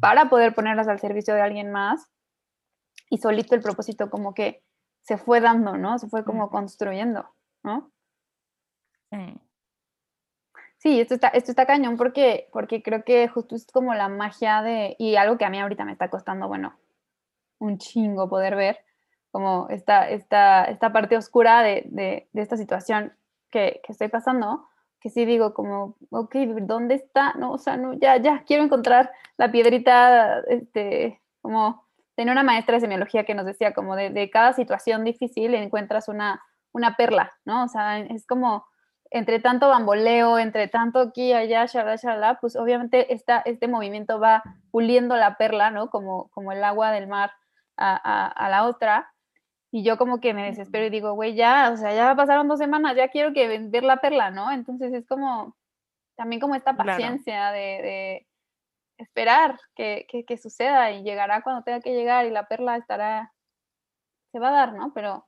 [0.00, 2.08] para poder ponerlas al servicio de alguien más.
[3.10, 4.62] Y solito el propósito como que
[5.02, 5.98] se fue dando, ¿no?
[5.98, 7.28] Se fue como construyendo,
[7.62, 7.90] ¿no?
[9.10, 9.40] Sí.
[10.78, 14.62] Sí, esto está, esto está cañón porque, porque creo que justo es como la magia
[14.62, 16.74] de, y algo que a mí ahorita me está costando, bueno,
[17.60, 18.78] un chingo poder ver,
[19.30, 23.12] como esta, esta, esta parte oscura de, de, de esta situación
[23.50, 24.68] que, que, estoy pasando,
[25.00, 27.34] que sí digo como, ok, ¿dónde está?
[27.34, 31.81] No, o sea, no, ya, ya, quiero encontrar la piedrita, este, como
[32.14, 36.08] tenía una maestra de semiología que nos decía como de, de cada situación difícil encuentras
[36.08, 37.64] una, una perla, ¿no?
[37.64, 38.66] O sea, es como
[39.12, 44.42] entre tanto bamboleo, entre tanto aquí, allá, shalala, shalala, pues obviamente esta, este movimiento va
[44.70, 45.90] puliendo la perla, ¿no?
[45.90, 47.30] Como, como el agua del mar
[47.76, 49.12] a, a, la otra.
[49.70, 52.58] Y yo como que me desespero y digo, güey, ya, o sea, ya pasaron dos
[52.58, 54.50] semanas, ya quiero que ver la perla, ¿no?
[54.50, 55.56] Entonces es como,
[56.16, 58.26] también como esta paciencia de, de,
[59.02, 63.32] esperar que, que, que suceda y llegará cuando tenga que llegar y la perla estará,
[64.32, 64.92] se va a dar, ¿no?
[64.94, 65.26] Pero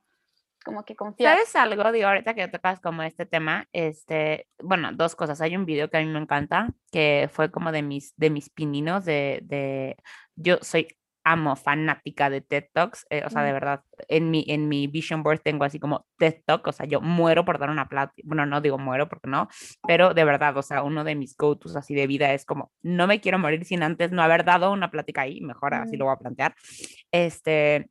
[0.65, 1.33] como que confiar.
[1.37, 1.91] ¿Sabes algo?
[1.91, 5.39] Digo, ahorita que tocas como este tema, este, bueno, dos cosas.
[5.39, 8.49] Hay un video que a mí me encanta, que fue como de mis, de mis
[8.49, 9.95] pininos, de, de,
[10.35, 10.87] yo soy
[11.25, 15.23] amo, fanática de TED Talks, eh, o sea, de verdad, en mi, en mi vision
[15.23, 18.45] board tengo así como TED Talk, o sea, yo muero por dar una plática, bueno,
[18.45, 19.49] no digo muero porque no,
[19.87, 23.07] pero de verdad, o sea, uno de mis go-tos así de vida es como, no
[23.07, 26.13] me quiero morir sin antes no haber dado una plática ahí, mejor así lo voy
[26.13, 26.55] a plantear,
[27.11, 27.89] este,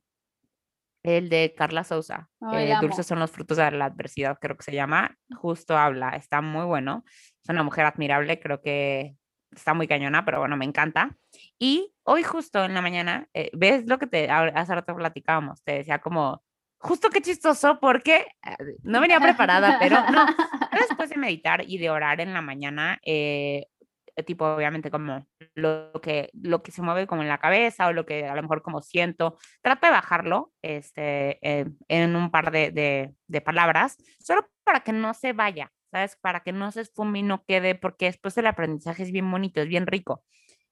[1.03, 4.73] el de Carla Sousa, eh, Dulces son los frutos de la adversidad, creo que se
[4.73, 7.03] llama, justo habla, está muy bueno,
[7.43, 9.17] es una mujer admirable, creo que
[9.51, 11.15] está muy cañona, pero bueno, me encanta.
[11.59, 15.63] Y hoy justo en la mañana, eh, ¿ves lo que te hace rato platicábamos?
[15.63, 16.43] Te decía como,
[16.85, 20.25] justo qué chistoso, porque eh, no venía preparada, pero no,
[20.89, 23.67] después de meditar y de orar en la mañana, eh,
[24.15, 27.93] eh, tipo obviamente como lo que, lo que se mueve como en la cabeza o
[27.93, 31.39] lo que a lo mejor como siento, trato de bajarlo este,
[31.87, 36.17] en un par de, de, palabras, solo para que no se vaya, ¿sabes?
[36.21, 39.59] Para que no se esfume y no quede, porque después el aprendizaje es bien bonito,
[39.59, 40.23] es bien rico.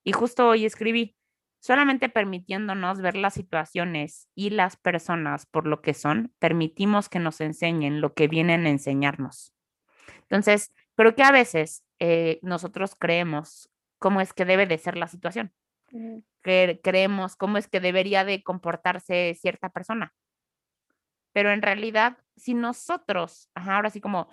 [0.04, 1.16] Y justo hoy escribí,
[1.60, 7.39] solamente permitiéndonos ver las situaciones y las personas por lo que son, permitimos que nos
[7.39, 9.54] enseñen lo que vienen a enseñarnos.
[10.24, 15.08] Entonces, creo que a veces eh, nosotros creemos cómo es que debe de ser la
[15.08, 15.54] situación.
[16.42, 20.13] creemos cómo es que debería de comportarse cierta persona.
[21.32, 24.28] Pero en realidad, si nosotros, ahora sí como,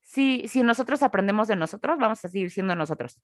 [0.00, 3.20] si, si nosotros aprendemos de nosotros, vamos a seguir siendo nosotros.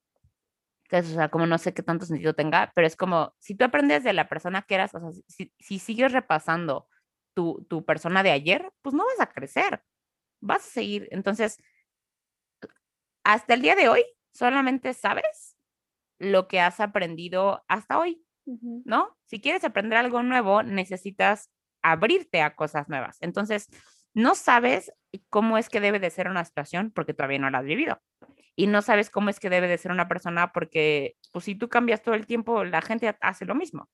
[0.91, 3.65] Entonces, o sea, como no sé qué tanto sentido tenga, pero es como, si tú
[3.65, 6.89] aprendes de la persona que eras, o sea, si, si sigues repasando
[7.33, 9.85] tu, tu persona de ayer, pues no vas a crecer,
[10.41, 11.09] vas a seguir.
[11.13, 11.59] Entonces,
[13.25, 15.57] hasta el día de hoy solamente sabes
[16.19, 19.17] lo que has aprendido hasta hoy, ¿no?
[19.27, 21.51] Si quieres aprender algo nuevo, necesitas
[21.83, 23.17] abrirte a cosas nuevas.
[23.21, 23.69] Entonces,
[24.13, 24.93] no sabes
[25.29, 28.01] cómo es que debe de ser una situación porque todavía no la has vivido.
[28.57, 31.69] Y no sabes cómo es que debe de ser una persona porque, pues si tú
[31.69, 33.89] cambias todo el tiempo, la gente hace lo mismo.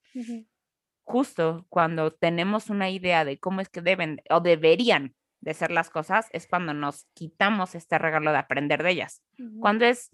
[1.05, 5.91] Justo cuando tenemos una idea de cómo es que deben o deberían de ser las
[5.91, 9.23] cosas es cuando nos quitamos este regalo de aprender de ellas.
[9.61, 10.11] Cuando es,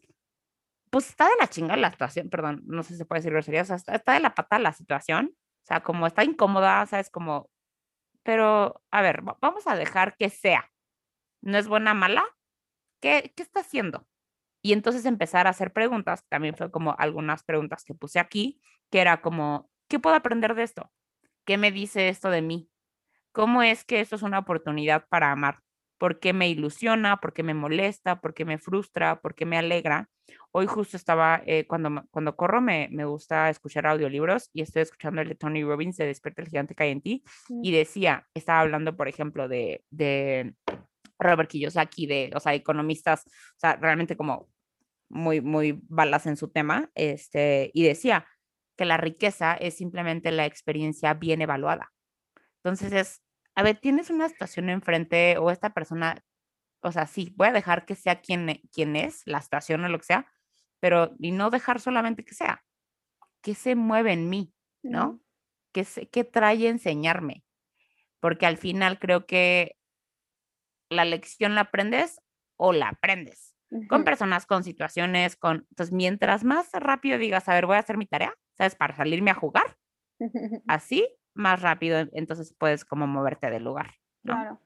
[0.90, 3.62] pues está de la chinga la situación, perdón, no sé si se puede decir grosería,
[3.62, 7.48] o sea, está, de la pata la situación, o sea, como está incómoda, sabes, como,
[8.22, 10.70] pero a ver, vamos a dejar que sea.
[11.40, 12.24] ¿No es buena, mala?
[13.00, 14.06] ¿Qué, qué está haciendo?
[14.62, 19.00] Y entonces empezar a hacer preguntas, también fue como algunas preguntas que puse aquí, que
[19.00, 20.90] era como, ¿qué puedo aprender de esto?
[21.44, 22.70] ¿Qué me dice esto de mí?
[23.32, 25.58] ¿Cómo es que esto es una oportunidad para amar?
[25.98, 27.18] ¿Por qué me ilusiona?
[27.18, 28.20] ¿Por qué me molesta?
[28.20, 29.20] ¿Por qué me frustra?
[29.20, 30.08] ¿Por qué me alegra?
[30.52, 35.22] Hoy justo estaba, eh, cuando, cuando corro me, me, gusta escuchar audiolibros y estoy escuchando
[35.22, 37.24] el de Tony Robbins de Despierta el Gigante que hay en ti
[37.62, 40.54] y decía, estaba hablando, por ejemplo, de, de
[41.18, 44.48] Robert Kiyosaki, de, o sea, economistas, o sea, realmente como
[45.12, 48.26] muy, muy balas en su tema, este, y decía
[48.76, 51.92] que la riqueza es simplemente la experiencia bien evaluada.
[52.64, 53.22] Entonces es,
[53.54, 56.24] a ver, tienes una situación enfrente o esta persona,
[56.82, 59.88] o sea, sí, voy a dejar que sea quien, e, quien es, la situación o
[59.88, 60.26] lo que sea,
[60.80, 62.64] pero y no dejar solamente que sea,
[63.42, 65.20] que se mueve en mí, ¿no?
[65.72, 67.44] Que, se, que trae enseñarme,
[68.20, 69.76] porque al final creo que
[70.90, 72.20] la lección la aprendes
[72.56, 73.51] o la aprendes
[73.88, 75.66] con personas, con situaciones, con...
[75.70, 78.74] Entonces, mientras más rápido digas, a ver, voy a hacer mi tarea, ¿sabes?
[78.74, 79.76] Para salirme a jugar,
[80.66, 83.94] así más rápido, entonces puedes como moverte del lugar.
[84.24, 84.60] Claro.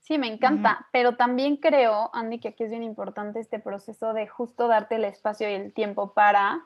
[0.00, 4.28] Sí, me encanta, pero también creo, Andy, que aquí es bien importante este proceso de
[4.28, 6.64] justo darte el espacio y el tiempo para,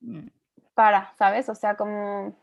[0.00, 0.26] mm.
[0.74, 1.48] para, ¿sabes?
[1.48, 2.36] O sea, como...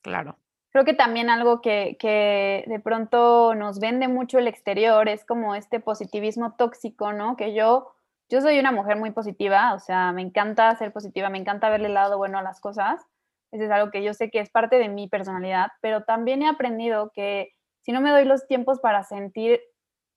[0.00, 0.38] Claro.
[0.70, 5.54] Creo que también algo que, que de pronto nos vende mucho el exterior es como
[5.54, 7.36] este positivismo tóxico, ¿no?
[7.36, 7.93] Que yo,
[8.28, 11.88] yo soy una mujer muy positiva, o sea, me encanta ser positiva, me encanta verle
[11.88, 13.00] el lado bueno a las cosas.
[13.52, 16.48] Eso es algo que yo sé que es parte de mi personalidad, pero también he
[16.48, 19.60] aprendido que si no me doy los tiempos para sentir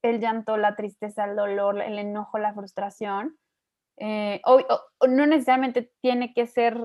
[0.01, 3.37] el llanto, la tristeza, el dolor, el enojo, la frustración.
[3.97, 4.61] Eh, o,
[5.07, 6.79] no necesariamente tiene que ser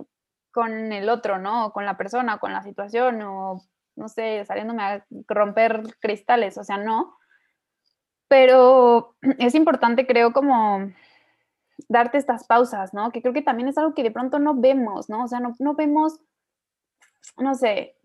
[0.50, 1.66] con el otro, ¿no?
[1.66, 3.62] O con la persona, o con la situación, o
[3.96, 7.16] no sé, saliéndome a romper cristales, o sea, no.
[8.28, 10.92] Pero es importante, creo, como
[11.88, 13.10] darte estas pausas, ¿no?
[13.10, 15.24] Que creo que también es algo que de pronto no vemos, ¿no?
[15.24, 16.20] O sea, no, no vemos,
[17.38, 17.96] no sé,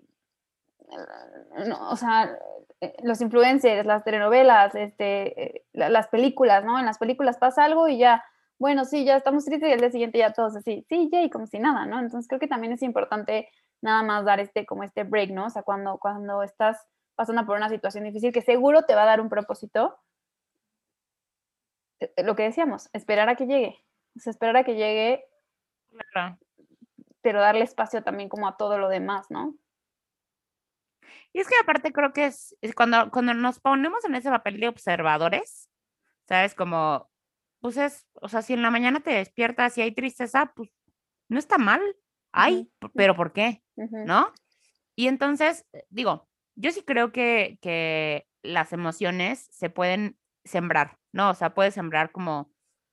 [1.65, 2.37] no, o sea,
[2.81, 6.79] eh, los influencers, las telenovelas, este, eh, las películas, ¿no?
[6.79, 8.23] En las películas pasa algo y ya,
[8.59, 11.29] bueno, sí, ya estamos tristes y al día siguiente ya todos así, sí, ya, y
[11.29, 11.99] como si nada, ¿no?
[11.99, 13.49] Entonces creo que también es importante
[13.81, 15.45] nada más dar este, como este break, ¿no?
[15.45, 16.85] O sea, cuando, cuando estás
[17.15, 19.97] pasando por una situación difícil que seguro te va a dar un propósito,
[22.23, 23.83] lo que decíamos, esperar a que llegue,
[24.15, 25.23] o sea, esperar a que llegue,
[27.21, 29.55] pero darle espacio también como a todo lo demás, ¿no?
[31.33, 34.69] Y es que aparte creo que es, cuando, cuando nos ponemos en ese papel de
[34.69, 35.69] observadores,
[36.27, 36.55] ¿sabes?
[36.55, 37.09] Como,
[37.59, 40.69] pues es, o sea, si en la mañana te despiertas y hay tristeza, pues
[41.29, 41.81] no está mal.
[42.31, 43.63] Hay, pero ¿por qué?
[43.75, 44.31] ¿No?
[44.95, 51.31] Y entonces, eh, digo, yo sí creo que, que las emociones se pueden sembrar, ¿no?
[51.31, 52.51] O sea, puedes sembrar como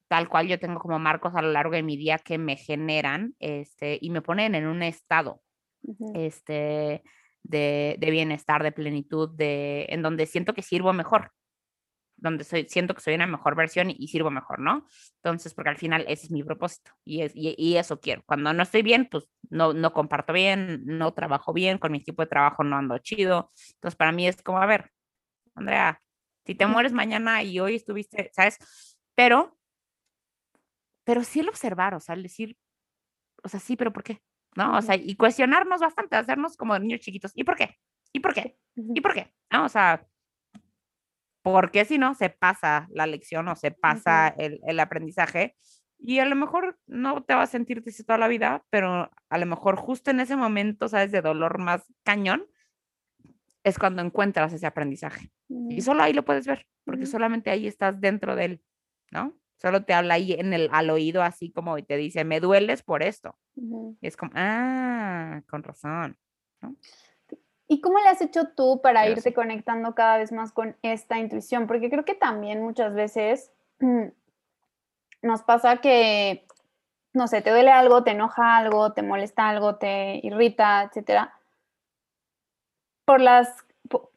[0.09, 3.35] tal cual yo tengo como marcos a lo largo de mi día que me generan,
[3.39, 5.43] este, y me ponen en un estado,
[6.15, 7.03] este,
[7.43, 11.33] de, bienestar, de plenitud, de, en donde siento que sirvo mejor,
[12.17, 14.87] donde soy, siento que soy una mejor versión y, sirvo mejor, ¿no?
[15.17, 18.23] Entonces, porque al final ese es mi propósito y, es, y, eso quiero.
[18.27, 22.23] Cuando no estoy bien, pues no, no comparto bien, no trabajo bien, con mi equipo
[22.23, 23.51] de trabajo no ando chido.
[23.75, 24.91] Entonces, para mí es como, a ver,
[25.55, 26.01] Andrea,
[26.47, 28.59] si te mueres mañana y hoy estuviste, ¿sabes?
[29.15, 29.59] Pero,
[31.05, 32.57] pero sí el observar, o sea, el decir,
[33.43, 34.23] o sea, sí, pero ¿por qué?
[34.57, 34.77] ¿no?
[34.77, 37.33] O sea, y cuestionarnos bastante, hacernos como niños chiquitos.
[37.35, 37.79] ¿Y por qué?
[38.13, 38.57] ¿Y por qué?
[38.77, 39.33] ¿Y por qué?
[39.51, 39.65] ¿No?
[39.65, 40.07] O sea,
[41.43, 45.57] ¿por qué si no se pasa la lección o se pasa el, el, aprendizaje?
[45.99, 49.39] Y a lo mejor no te vas a sentir triste toda la vida, pero a
[49.39, 51.13] lo mejor justo en ese momento, ¿sabes?
[51.13, 52.47] De dolor más cañón,
[53.65, 54.67] es cuando encuentras ese
[55.49, 58.63] aprendizay solo ahí lo puedes ver, porque solamente ahí estás dentro de él,
[59.11, 59.35] ¿no?
[59.61, 62.83] Solo te habla ahí en el, al oído así como y te dice, me dueles
[62.83, 63.39] por esto.
[63.57, 66.19] Y es como, ah, con razón.
[67.67, 71.67] ¿Y cómo le has hecho tú para irte conectando cada vez más con esta intuición?
[71.67, 73.53] Porque creo que también muchas veces
[75.23, 76.47] nos pasa que,
[77.15, 81.35] no sé, te duele algo, te enoja algo, te molesta algo, te irrita, etcétera.
[83.07, 83.64] Por las,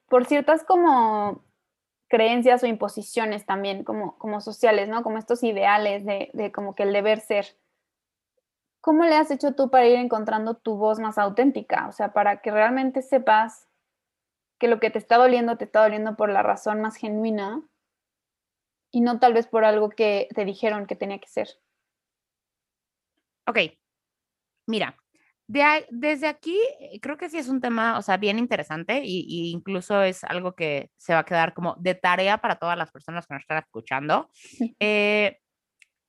[0.10, 1.44] por ciertas como
[2.08, 5.04] creencias o imposiciones también como, como sociales, ¿no?
[5.04, 7.58] Como estos ideales de, de, como que el deber ser.
[8.82, 11.88] ¿Cómo le has hecho tú para ir encontrando tu voz más auténtica?
[11.90, 13.68] O sea, para que realmente sepas
[14.60, 17.62] que lo que te está doliendo te está doliendo por la razón más genuina
[18.92, 21.60] y no tal vez por algo que te dijeron que tenía que ser.
[23.46, 23.58] Ok,
[24.66, 24.98] mira,
[25.48, 30.02] desde aquí, eh, creo que sí es un tema, o sea, bien interesante y, incluso
[30.02, 33.34] es algo que se va a quedar como de tarea para todas las personas que
[33.34, 34.30] nos están escuchando.
[34.80, 35.40] Eh,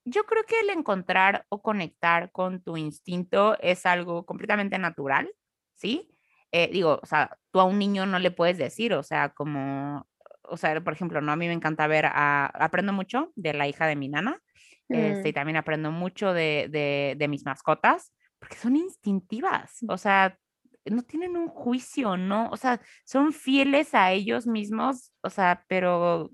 [0.04, 5.30] yo creo que el encontrar o conectar con tu instinto es algo completamente natural,
[5.74, 6.10] ¿sí?
[6.50, 10.08] Eh, digo, o sea, tú a un niño no le puedes decir, o sea, como,
[10.42, 13.68] o sea, por ejemplo, no, a mí me encanta ver, a, aprendo mucho de la
[13.68, 14.40] hija de mi nana,
[14.88, 15.34] este, y mm.
[15.34, 20.38] también aprendo mucho de, de, de mis mascotas porque son instintivas, o sea,
[20.84, 22.48] no tienen un juicio, ¿no?
[22.50, 26.30] O sea, son fieles a ellos mismos, o sea, pero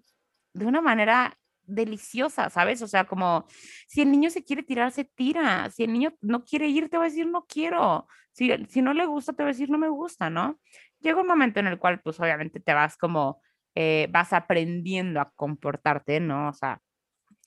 [0.55, 1.37] de una manera
[1.67, 2.83] deliciosa, ¿sabes?
[2.83, 3.47] O sea, como
[3.89, 5.71] si el niño se quiere tirar, se tira.
[5.71, 8.07] Si el niño no quiere ir, te va a decir no quiero.
[8.33, 10.61] Si, si no le gusta, te va a decir no me gusta, ¿no?
[11.01, 13.41] Llega un momento en el cual, pues obviamente te vas como,
[13.75, 16.49] eh, vas aprendiendo a comportarte, ¿no?
[16.51, 16.81] O sea,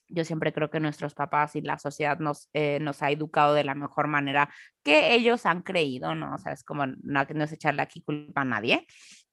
[0.10, 3.64] yo siempre creo que nuestros papás y la sociedad nos, eh, nos ha educado de
[3.64, 4.50] la mejor manera
[4.84, 6.36] que ellos han creído, ¿no?
[6.36, 8.86] O sea, es como no, no es echarle aquí culpa a nadie,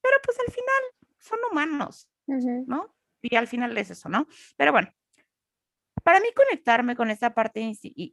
[0.02, 0.82] pero pues al final
[1.18, 2.94] son humanos, ¿no?
[3.22, 4.26] Y al final es eso, ¿no?
[4.56, 4.90] Pero bueno,
[6.02, 7.60] para mí conectarme con esa parte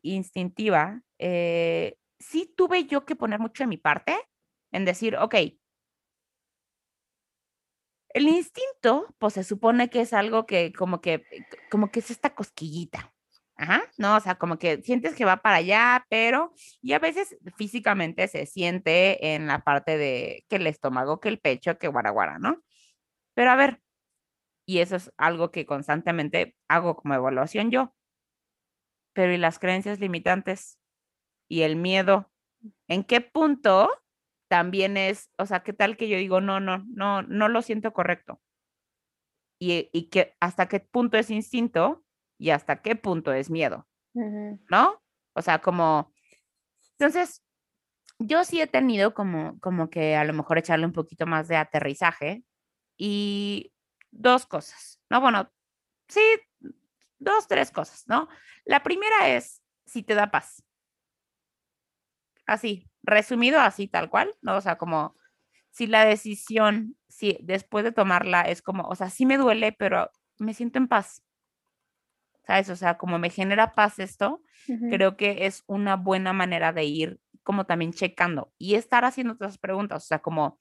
[0.01, 4.15] instintiva, eh, sí tuve yo que poner mucho de mi parte
[4.71, 5.35] en decir, ok,
[8.13, 11.23] El instinto, pues se supone que es algo que como que,
[11.69, 13.13] como que es esta cosquillita.
[13.55, 16.51] Ajá, no, o sea, como que sientes que va para allá, pero
[16.81, 21.39] y a veces físicamente se siente en la parte de que el estómago, que el
[21.39, 22.63] pecho, que guaraguara, ¿no?
[23.35, 23.79] Pero a ver,
[24.65, 27.93] y eso es algo que constantemente hago como evaluación yo.
[29.13, 30.79] Pero ¿y las creencias limitantes?
[31.47, 32.31] ¿Y el miedo?
[32.87, 33.91] ¿En qué punto
[34.51, 37.93] también es, o sea, qué tal que yo digo, no, no, no, no lo siento
[37.93, 38.41] correcto?
[39.61, 42.03] Y, y que hasta qué punto es instinto
[42.37, 45.01] y hasta qué punto es miedo, ¿no?
[45.35, 46.11] O sea, como,
[46.99, 47.41] entonces,
[48.19, 51.55] yo sí he tenido como, como que a lo mejor echarle un poquito más de
[51.55, 52.43] aterrizaje
[52.97, 53.71] y
[54.11, 55.21] dos cosas, ¿no?
[55.21, 55.49] Bueno,
[56.09, 56.21] sí,
[57.19, 58.27] dos, tres cosas, ¿no?
[58.65, 60.61] La primera es si te da paz.
[62.45, 64.55] Así, resumido así, tal cual, ¿no?
[64.55, 65.15] O sea, como
[65.71, 70.09] si la decisión, si después de tomarla es como, o sea, sí me duele, pero
[70.37, 71.23] me siento en paz.
[72.45, 72.69] ¿Sabes?
[72.69, 74.41] O sea, como me genera paz esto,
[74.89, 79.57] creo que es una buena manera de ir como también checando y estar haciendo otras
[79.57, 80.59] preguntas, o sea, como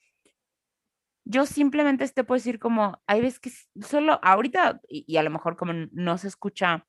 [1.24, 3.50] yo simplemente te puedo decir como, hay veces que
[3.86, 6.86] solo ahorita, y, a lo mejor como no se escucha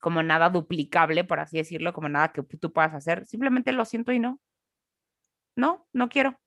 [0.00, 4.12] como nada duplicable, por así decirlo, como nada que tú puedas hacer, simplemente lo siento
[4.12, 4.40] y no.
[5.56, 6.38] No, no quiero.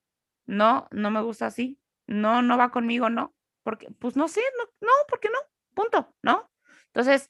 [0.48, 1.80] No, no me gusta así.
[2.08, 3.36] No, no va conmigo, no.
[3.64, 5.40] Porque, pues no sé, no, no, ¿por qué no?
[5.76, 6.52] Punto, ¿no?
[6.88, 7.28] Entonces,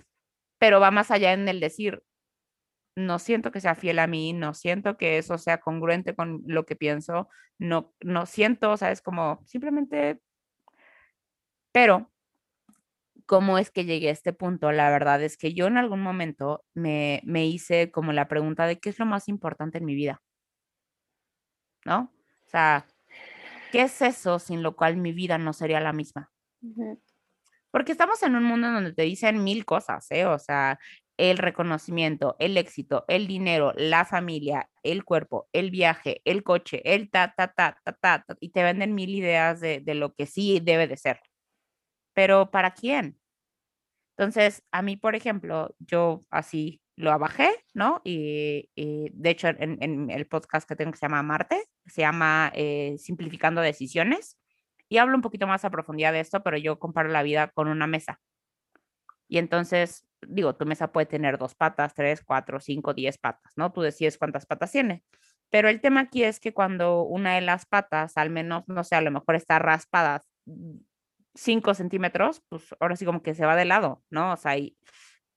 [0.60, 2.04] pero va más allá en el decir,
[2.96, 6.66] no siento que sea fiel a mí, no siento que eso sea congruente con lo
[6.66, 10.20] que pienso, no, no siento, o sea, es como simplemente,
[11.72, 12.10] pero
[13.26, 14.72] ¿cómo es que llegué a este punto?
[14.72, 18.80] La verdad es que yo en algún momento me, me hice como la pregunta de
[18.80, 20.22] qué es lo más importante en mi vida,
[21.86, 22.12] ¿no?
[22.46, 22.86] O sea,
[23.72, 26.32] ¿qué es eso sin lo cual mi vida no sería la misma?
[27.72, 30.26] Porque estamos en un mundo donde te dicen mil cosas, ¿eh?
[30.26, 30.80] O sea,
[31.18, 37.10] el reconocimiento, el éxito, el dinero, la familia, el cuerpo, el viaje, el coche, el
[37.10, 40.88] ta, ta, ta, ta, ta, y te venden mil ideas de, lo que sí debe
[40.88, 41.22] de ser.
[42.14, 43.20] Pero ¿para quién?
[44.18, 48.02] Entonces, a mí, por ejemplo, yo así lo bajé, ¿no?
[48.04, 52.96] Y, de hecho, en, el podcast que tengo que se llama Marte, se llama eh,
[52.98, 54.40] Simplificando Decisiones,
[54.88, 57.68] y hablo un poquito más a profundidad de esto, pero yo comparo la vida con
[57.68, 58.20] una mesa.
[59.28, 63.72] Y entonces, digo, tu mesa puede tener dos patas, tres, cuatro, cinco, diez patas, ¿no?
[63.72, 65.04] Tú decides cuántas patas tiene.
[65.50, 68.96] Pero el tema aquí es que cuando una de las patas, al menos, no sé,
[68.96, 70.22] a lo mejor está raspada
[71.34, 74.34] cinco centímetros, pues ahora sí como que se va de lado, ¿no?
[74.34, 74.78] O sea, y,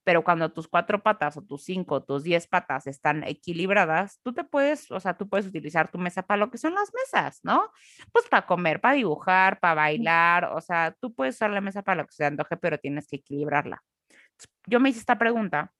[0.04, 4.44] pero cuando tus cuatro patas o tus cinco, tus diez patas están equilibradas, tú te
[4.44, 7.70] puedes, o sea, tú puedes utilizar tu mesa para lo que son las mesas, ¿no?
[8.12, 12.02] Pues para comer, para dibujar, para bailar, o sea, tú puedes usar la mesa para
[12.02, 13.82] lo que se antoje, pero tienes que equilibrarla.
[14.66, 15.72] Yo me hice esta pregunta,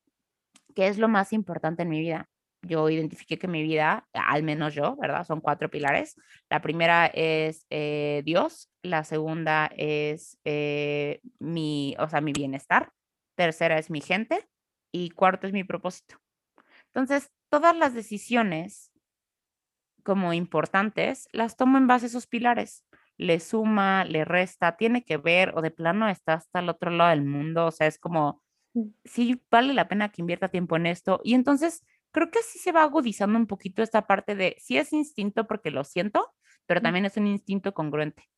[0.75, 2.29] ¿qué es lo más importante en mi vida?
[2.63, 5.25] Yo identifiqué que mi vida, al menos yo, ¿verdad?
[5.25, 6.17] Son cuatro pilares.
[6.51, 12.91] La primera es eh, Dios, la segunda es eh, mi, o sea, mi bienestar,
[13.39, 14.47] tercera es mi gente
[14.93, 16.17] y cuarto es mi propósito.
[16.87, 18.91] Entonces, todas las decisiones
[20.03, 22.85] como importantes las tomo en base a esos pilares.
[23.17, 27.11] Le suma, le resta, tiene que ver o de plano está hasta el otro lado
[27.11, 27.67] del mundo.
[27.67, 28.43] O sea, es como,
[28.75, 28.89] mm.
[29.05, 31.21] sí, vale la pena que invierta tiempo en esto.
[31.23, 34.93] Y entonces, creo que así se va agudizando un poquito esta parte de, sí es
[34.93, 36.35] instinto porque lo siento,
[36.67, 38.29] pero también es un instinto congruente.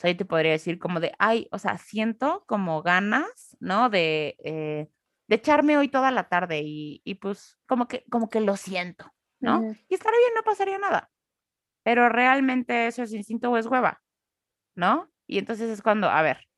[0.00, 3.90] O sea, yo te podría decir como de, ay, o sea, siento como ganas, ¿no?
[3.90, 4.88] De, eh,
[5.28, 9.12] de echarme hoy toda la tarde y, y, pues como que, como que lo siento,
[9.40, 9.60] ¿no?
[9.88, 11.10] Y estaría bien, no pasaría nada.
[11.82, 14.00] Pero realmente eso es instinto o es hueva,
[14.74, 15.10] ¿no?
[15.26, 16.48] Y entonces es cuando, a ver,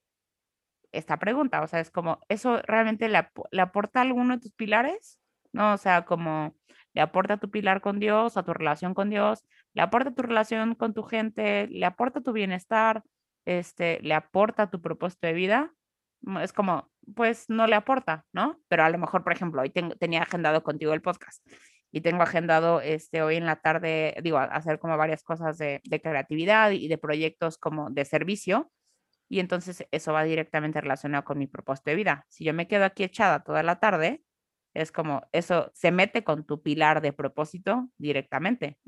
[0.93, 5.19] esta pregunta, o sea, es como, ¿eso realmente le, le aporta alguno de tus pilares?
[5.51, 5.73] ¿No?
[5.73, 6.55] O sea, como
[6.93, 10.77] le aporta tu pilar con Dios, a tu relación con Dios, le aporta tu relación
[10.77, 13.03] con tu gente, le aporta tu bienestar,
[13.45, 15.73] este, le aporta tu propósito de vida,
[16.23, 18.61] mm, es como, pues no le aporta, ¿no?
[18.69, 21.45] Pero a lo mejor, por ejemplo, hoy tenía agendado contigo el podcast
[21.91, 26.01] y tengo agendado este, hoy en la tarde, digo, hacer como varias cosas de, de
[26.01, 28.73] creatividad y de proyectos como de servicio.
[29.29, 32.27] Y entonces eso va directamente relacionado con mi propósito de vida.
[32.29, 34.23] Si yo me quedo aquí echada toda la tarde,
[34.75, 38.79] es como eso se mete con tu pilar de propósito directamente,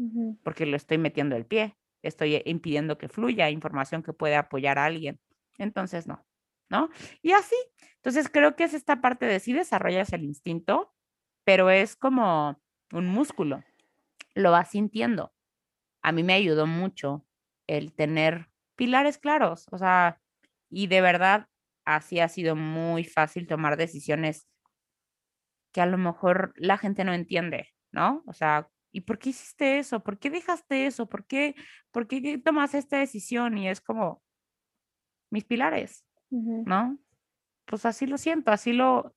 [0.43, 1.77] porque lo estoy metiendo el pie
[2.07, 5.21] estoy impidiendo que fluya información que puede apoyar a alguien.
[5.59, 6.27] Entonces, no,
[6.69, 6.91] ¿no?
[7.23, 7.57] Y así,
[7.97, 10.95] entonces creo que es esta parte de sí desarrollas el instinto,
[11.45, 12.61] pero es como
[12.93, 13.63] un músculo,
[14.35, 15.33] lo vas sintiendo.
[16.03, 17.27] A mí me ayudó mucho
[17.67, 20.21] el tener pilares claros, o sea,
[20.71, 21.49] y de verdad
[21.85, 24.49] así ha sido muy fácil tomar decisiones
[25.73, 28.23] que a lo mejor la gente no entiende, ¿no?
[28.27, 30.05] O sea, ¿y por qué hiciste eso?
[30.05, 31.09] ¿Por qué dejaste eso?
[31.09, 31.57] ¿Por qué,
[31.91, 33.59] por qué tomas esta decisión?
[33.59, 34.23] Y es como
[35.31, 36.97] mis pilares, ¿no?
[37.65, 39.13] Pues así lo siento, así lo...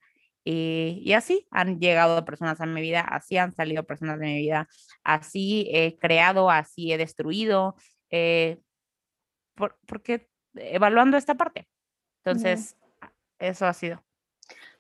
[0.45, 4.38] Eh, y así han llegado personas a mi vida, así han salido personas de mi
[4.38, 4.67] vida,
[5.03, 7.75] así he creado, así he destruido,
[8.09, 8.59] eh,
[9.86, 11.67] porque evaluando esta parte.
[12.23, 12.78] Entonces,
[13.38, 14.03] eso ha sido.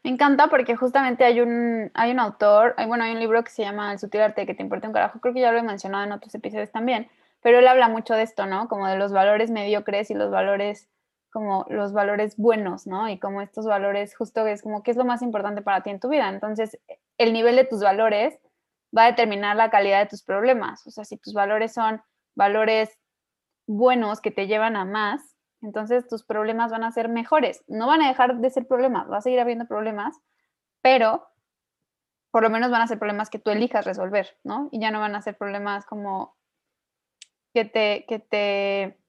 [0.03, 3.51] Me encanta porque justamente hay un, hay un autor, hay, bueno, hay un libro que
[3.51, 5.63] se llama El sutil arte que te importa un carajo, creo que ya lo he
[5.63, 7.09] mencionado en otros episodios también,
[7.41, 8.67] pero él habla mucho de esto, ¿no?
[8.67, 10.89] Como de los valores mediocres y los valores
[11.29, 13.09] como los valores buenos, ¿no?
[13.09, 15.99] Y como estos valores justo es como qué es lo más importante para ti en
[15.99, 16.29] tu vida.
[16.29, 16.79] Entonces,
[17.17, 18.39] el nivel de tus valores
[18.97, 20.87] va a determinar la calidad de tus problemas.
[20.87, 22.01] O sea, si tus valores son
[22.35, 22.97] valores
[23.67, 27.63] buenos que te llevan a más, entonces tus problemas van a ser mejores.
[27.67, 30.19] No van a dejar de ser problemas, va a seguir habiendo problemas,
[30.81, 31.27] pero
[32.31, 34.69] por lo menos van a ser problemas que tú elijas resolver, ¿no?
[34.71, 36.35] Y ya no van a ser problemas como
[37.53, 38.99] que te, que te,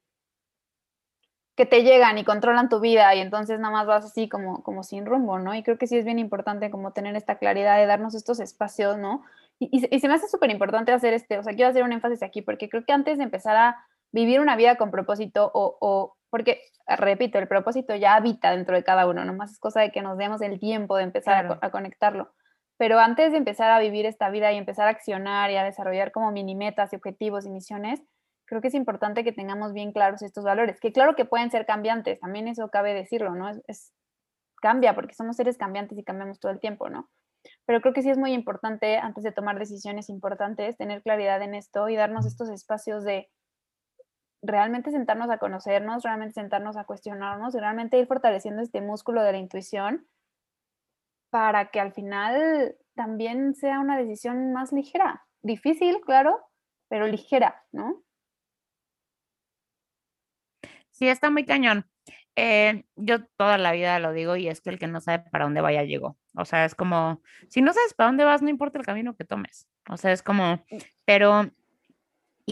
[1.55, 4.83] que te llegan y controlan tu vida y entonces nada más vas así como, como
[4.83, 5.55] sin rumbo, ¿no?
[5.55, 8.97] Y creo que sí es bien importante como tener esta claridad de darnos estos espacios,
[8.97, 9.25] ¿no?
[9.59, 12.23] Y, y se me hace súper importante hacer este, o sea, quiero hacer un énfasis
[12.23, 16.63] aquí porque creo que antes de empezar a vivir una vida con propósito o, porque,
[16.87, 20.19] repito, el propósito ya habita dentro de cada uno, nomás es cosa de que nos
[20.19, 22.33] demos el tiempo de empezar a, conectarlo.
[22.77, 26.13] Pero antes de empezar a vivir esta vida y empezar a accionar y a desarrollar
[26.13, 28.03] como mini metas y objetivos y misiones,
[28.45, 31.67] creo que es importante que tengamos bien claros estos valores, que claro que pueden ser
[31.67, 33.51] cambiantes, también eso cabe decirlo, ¿no?
[33.67, 33.93] Es,
[34.61, 37.09] cambia porque somos seres cambiantes y cambiamos todo el tiempo, ¿no?
[37.67, 41.55] Pero creo que sí es muy importante, antes de tomar decisiones importantes, tener claridad en
[41.55, 43.29] esto y darnos estos espacios de,
[44.43, 49.33] realmente sentarnos a conocernos, realmente sentarnos a cuestionarnos y realmente ir fortaleciendo este músculo de
[49.33, 50.07] la intuición
[51.31, 55.27] para que al final también sea una decisión más ligera.
[55.43, 56.41] Difícil, claro,
[56.89, 58.03] pero ligera, ¿no?
[60.91, 61.89] Sí, está muy cañón.
[62.35, 65.45] Eh, yo toda la vida lo digo y es que el que no sabe para
[65.45, 66.17] dónde vaya llegó.
[66.35, 69.25] O sea, es como, si no sabes para dónde vas, no importa el camino que
[69.25, 69.69] tomes.
[69.91, 70.77] O sea, es como, mm.
[71.05, 71.51] pero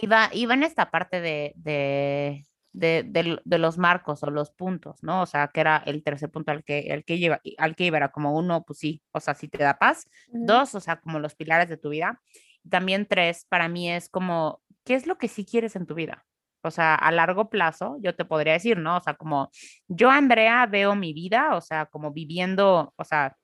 [0.02, 5.22] iba, iba en esta parte de, de, de, los marcos o los puntos, ¿no?
[5.22, 7.96] O sea, que era el tercer punto al que, el que, lleva, al que iba,
[7.96, 10.08] era como uno, pues sí, o sea, sí te da paz.
[10.28, 12.20] Dos, o sea, como los pilares de tu vida.
[12.68, 16.26] También tres, para mí es como, ¿qué es lo que sí quieres en tu vida?
[16.62, 18.96] O sea, a largo plazo, yo te podría decir, ¿no?
[18.96, 19.50] O sea, como
[19.88, 23.36] yo, Andrea, veo mi vida, o sea, como viviendo, o sea,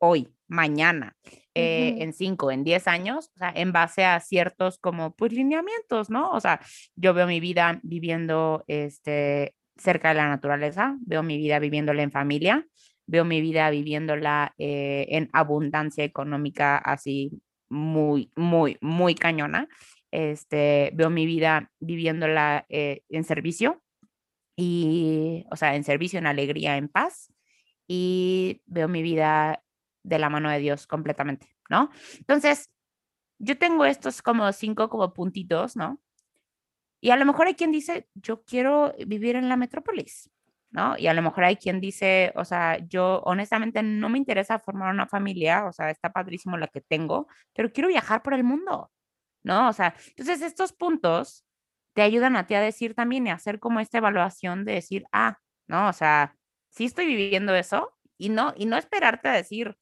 [0.00, 1.16] hoy, mañana,
[1.54, 6.10] eh, en cinco, en diez años, o sea, en base a ciertos como pues lineamientos,
[6.10, 6.30] ¿no?
[6.32, 6.60] O sea,
[6.94, 12.12] yo veo mi vida viviendo este, cerca de la naturaleza, veo mi vida viviéndola en
[12.12, 12.66] familia,
[13.06, 19.68] veo mi vida viviéndola eh, en abundancia económica así muy, muy, muy cañona.
[20.10, 23.82] Este, veo mi vida viviéndola eh, en servicio
[24.56, 27.32] y, o sea, en servicio, en alegría, en paz.
[27.88, 29.62] Y veo mi vida
[30.06, 31.90] de la mano de Dios completamente, ¿no?
[32.18, 32.70] Entonces,
[33.38, 36.00] yo tengo estos como cinco como puntitos, ¿no?
[37.00, 40.30] Y a lo mejor hay quien dice, yo quiero vivir en la metrópolis,
[40.70, 40.96] ¿no?
[40.96, 44.94] Y a lo mejor hay quien dice, o sea, yo honestamente no me interesa formar
[44.94, 48.90] una familia, o sea, está padrísimo la que tengo, pero quiero viajar por el mundo,
[49.42, 49.68] ¿no?
[49.68, 51.44] O sea, entonces estos puntos
[51.94, 55.38] te ayudan a ti a decir también y hacer como esta evaluación de decir, ah,
[55.66, 55.88] ¿no?
[55.88, 56.36] O sea,
[56.70, 59.76] sí estoy viviendo eso y no, y no esperarte a decir,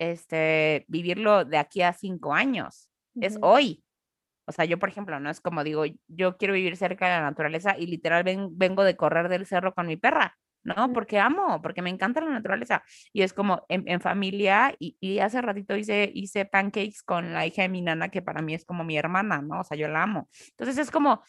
[0.00, 3.84] este, vivirlo de aquí a cinco años, es hoy.
[4.46, 7.20] O sea, yo, por ejemplo, no es como digo, yo quiero vivir cerca de la
[7.20, 10.92] naturaleza y literal vengo de correr del cerro con mi perra, ¿no?
[10.92, 12.82] Porque amo, porque me encanta la naturaleza.
[13.12, 17.68] Y es como en, familia, y, hace ratito hice, hice pancakes con la hija de
[17.68, 19.60] mi nana, que para mí es como mi hermana, ¿no?
[19.60, 20.28] O sea, yo la amo.
[20.50, 21.22] Entonces es como,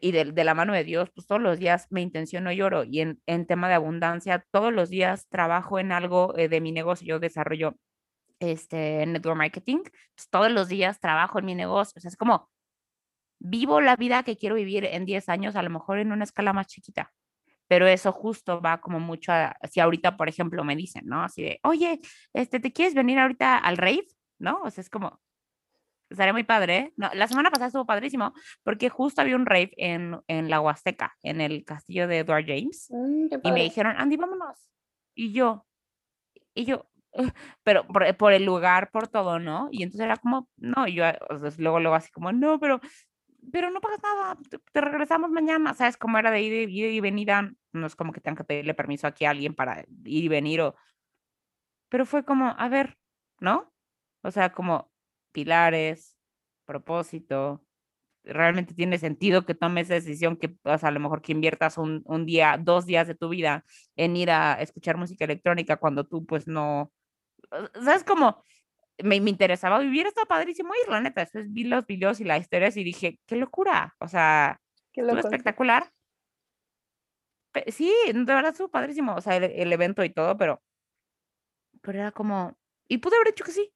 [0.00, 2.84] y de, la mano de Dios, pues todos los días me intenciono y oro.
[2.84, 6.72] Y en, en tema de abundancia, todos los días trabajo en algo eh, de mi
[6.72, 7.76] negocio, yo desarrollo
[8.40, 9.82] este network marketing,
[10.14, 11.98] pues todos los días trabajo en mi negocio.
[11.98, 12.50] O sea, es como
[13.38, 16.52] vivo la vida que quiero vivir en 10 años, a lo mejor en una escala
[16.52, 17.12] más chiquita.
[17.68, 21.22] Pero eso justo va como mucho a, si ahorita, por ejemplo, me dicen, ¿no?
[21.22, 22.00] Así de, oye,
[22.32, 24.06] este, ¿te quieres venir ahorita al rave?
[24.38, 24.60] ¿No?
[24.62, 25.20] O sea, es como,
[26.10, 26.76] Estaría muy padre.
[26.76, 26.92] ¿eh?
[26.96, 28.34] No, la semana pasada estuvo padrísimo
[28.64, 32.88] porque justo había un rave en, en la Huasteca, en el castillo de Edward James.
[32.90, 34.68] Mm, y me dijeron, Andy, vámonos.
[35.14, 35.66] Y yo,
[36.54, 36.90] y yo,
[37.62, 39.68] pero por, por, el lugar, por todo, ¿no?
[39.70, 41.04] Y entonces era como, no, y yo
[41.58, 42.80] luego, luego así como, no, pero,
[43.52, 44.36] pero no pagas nada,
[44.72, 45.96] te, regresamos mañana, ¿sabes?
[45.96, 49.06] Como era de ir, ir y venida no es como que tengan que pedirle permiso
[49.06, 50.74] aquí a alguien para ir y venir o...
[51.88, 52.98] Pero fue como, a ver,
[53.40, 53.72] ¿no?
[54.22, 54.90] O sea, como
[55.32, 56.16] pilares,
[56.64, 57.64] propósito,
[58.24, 61.78] realmente tiene sentido que tomes esa decisión que, o sea, a lo mejor que inviertas
[61.78, 63.64] un, un, día, dos días de tu vida
[63.96, 66.92] en ir a escuchar música electrónica cuando tú pues no,
[67.74, 68.04] ¿sabes?
[68.04, 68.42] Como
[69.02, 72.40] me, me interesaba vivir, estaba padrísimo ir, la neta, después vi los videos y las
[72.40, 74.60] historias y dije, qué locura, o sea,
[74.92, 75.90] qué espectacular.
[77.66, 80.62] Sí, de verdad estuvo padrísimo, o sea, el, el evento y todo, pero,
[81.80, 82.56] pero era como,
[82.86, 83.72] y pude haber hecho que sí,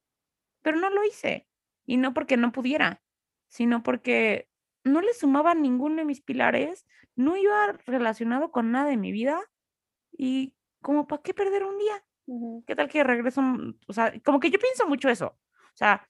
[0.65, 1.47] pero no lo hice.
[1.87, 3.03] Y no porque no pudiera,
[3.49, 4.49] sino porque
[4.83, 9.39] no le sumaba ninguno de mis pilares, no iba relacionado con nada de mi vida
[10.11, 12.05] y como para qué perder un día.
[12.67, 13.43] ¿Qué tal que regreso?
[13.87, 15.39] O sea, como que yo pienso mucho eso.
[15.53, 16.09] O sea,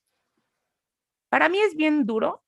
[1.28, 2.44] para mí es bien duro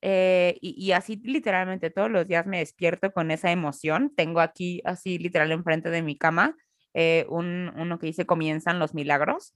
[0.00, 4.14] eh, y, así literalmente todos los días me despierto con esa emoción.
[4.16, 6.56] Tengo aquí así literal enfrente de mi cama
[6.94, 9.54] eh, un, uno que dice comienzan los milagros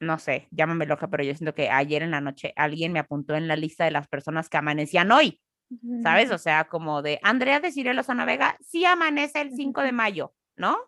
[0.00, 3.36] no sé, llámame loca, pero yo siento que ayer en la noche alguien me apuntó
[3.36, 5.40] en la lista de las personas que amanecían hoy,
[6.02, 6.30] ¿sabes?
[6.30, 10.78] O sea, como de Andrea de Cirelo Vega, sí amanece el 5 de mayo, ¿no?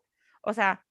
[0.43, 0.85] O sea,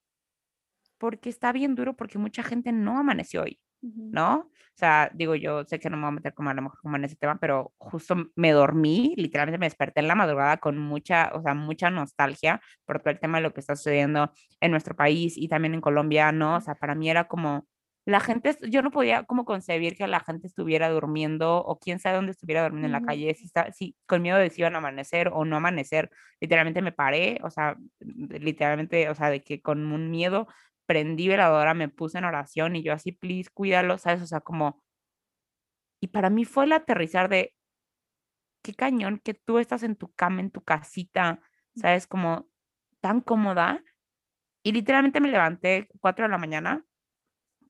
[0.98, 4.50] porque está bien duro porque mucha gente no amaneció hoy, ¿no?
[4.74, 6.78] O sea, digo, yo sé que no me voy a meter como a lo mejor
[6.80, 10.78] como en ese tema, pero justo me dormí, literalmente me desperté en la madrugada con
[10.78, 14.70] mucha, o sea, mucha nostalgia por todo el tema de lo que está sucediendo en
[14.70, 16.56] nuestro país y también en Colombia, ¿no?
[16.56, 17.66] O sea, para mí era como,
[18.04, 22.16] la gente, yo no podía como concebir que la gente estuviera durmiendo o quién sabe
[22.16, 24.78] dónde estuviera durmiendo en la calle, si, está, si con miedo de si iban a
[24.78, 29.92] amanecer o no amanecer, literalmente me paré, o sea, literalmente, o sea, de que con
[29.92, 30.48] un miedo
[30.86, 34.22] prendí veladora, me puse en oración y yo así, please, cuídalo, ¿sabes?
[34.22, 34.82] O sea, como...
[36.00, 37.54] Y para mí fue el aterrizar de,
[38.62, 41.40] qué cañón que tú estás en tu cama, en tu casita,
[41.76, 42.06] ¿sabes?
[42.06, 42.48] Como
[43.00, 43.82] tan cómoda.
[44.62, 46.84] Y literalmente me levanté cuatro de la mañana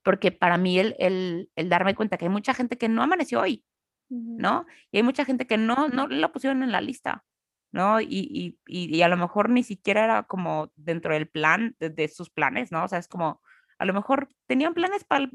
[0.03, 3.41] porque para mí el, el, el, darme cuenta que hay mucha gente que no amaneció
[3.41, 3.63] hoy,
[4.09, 4.65] ¿no?
[4.91, 7.23] Y hay mucha gente que no, no lo pusieron en la lista,
[7.71, 8.01] ¿no?
[8.01, 12.29] Y, y, y, a lo mejor ni siquiera era como dentro del plan, de, sus
[12.29, 12.83] planes, ¿no?
[12.83, 13.41] O sea, es como,
[13.79, 15.31] a lo mejor tenían planes para el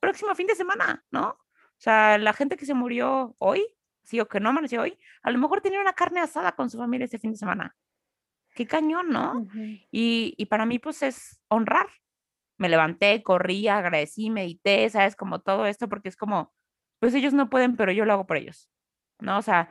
[0.00, 1.28] próximo fin de semana, ¿no?
[1.30, 3.66] O sea, la gente que se murió hoy,
[4.04, 6.78] sí, o que no amaneció hoy, a lo mejor tenía una carne asada con su
[6.78, 7.76] familia ese fin de semana.
[8.54, 9.46] Qué cañón, ¿no?
[9.90, 11.88] y, y para mí, pues es honrar,
[12.62, 15.16] me levanté, corrí, agradecí, medité, ¿sabes?
[15.16, 16.54] Como todo esto, porque es como,
[17.00, 18.70] pues ellos no pueden, pero yo lo hago por ellos,
[19.20, 19.36] ¿no?
[19.38, 19.70] O sea,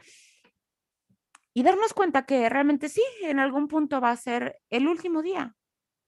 [1.54, 5.56] y darnos cuenta que realmente sí, en algún punto va a ser el último día,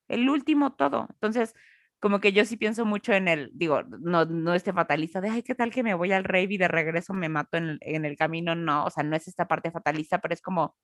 [0.10, 1.08] el último todo.
[1.12, 1.56] Entonces,
[2.02, 5.42] como que yo sí pienso mucho en el, digo, no, no este fatalista de, ay,
[5.42, 8.18] ¿qué tal que me voy al rave y de regreso me mato en en el
[8.18, 8.56] camino?
[8.56, 10.76] No, o sea, no es esta parte fatalista, pero es como,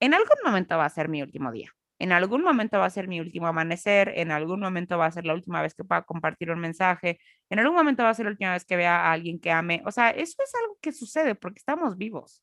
[0.00, 1.70] en algún momento va a ser mi último día.
[1.98, 5.24] En algún momento va a ser mi último amanecer, en algún momento va a ser
[5.24, 7.20] la última vez que pueda compartir un mensaje,
[7.50, 9.82] en algún momento va a ser la última vez que vea a alguien que ame.
[9.86, 12.42] O sea, eso es algo que sucede porque estamos vivos.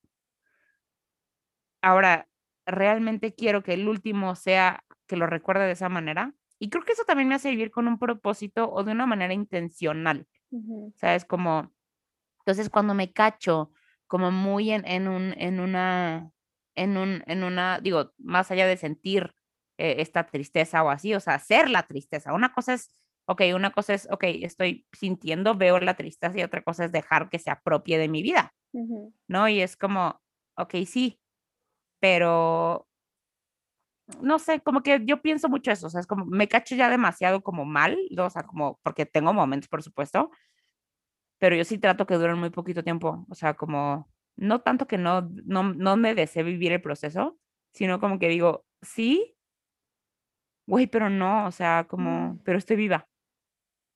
[1.81, 2.27] Ahora,
[2.65, 6.33] realmente quiero que el último sea que lo recuerde de esa manera.
[6.59, 9.33] Y creo que eso también me hace vivir con un propósito o de una manera
[9.33, 10.27] intencional.
[10.95, 11.25] ¿Sabes?
[11.25, 11.73] Como,
[12.39, 13.71] entonces cuando me cacho
[14.05, 16.29] como muy en, en, un, en una,
[16.75, 19.33] en, un, en una, digo, más allá de sentir
[19.81, 22.33] eh, esta tristeza o así, o sea, hacer la tristeza.
[22.33, 22.91] Una cosa es,
[23.25, 27.29] ok, una cosa es, ok, estoy sintiendo, veo la tristeza y otra cosa es dejar
[27.29, 28.53] que se apropie de mi vida,
[29.27, 29.49] ¿no?
[29.49, 30.21] Y es como,
[30.55, 31.19] ok, sí,
[31.99, 32.87] pero
[34.21, 36.87] no sé, como que yo pienso mucho eso, o sea, es como, me cacho ya
[36.87, 40.29] demasiado como mal, o sea, como, porque tengo momentos, por supuesto,
[41.39, 44.99] pero yo sí trato que duren muy poquito tiempo, o sea, como, no tanto que
[44.99, 47.39] no, no, no me desee vivir el proceso,
[47.73, 49.35] sino como que digo, sí,
[50.65, 53.07] güey, pero no, o sea, como, pero estoy viva.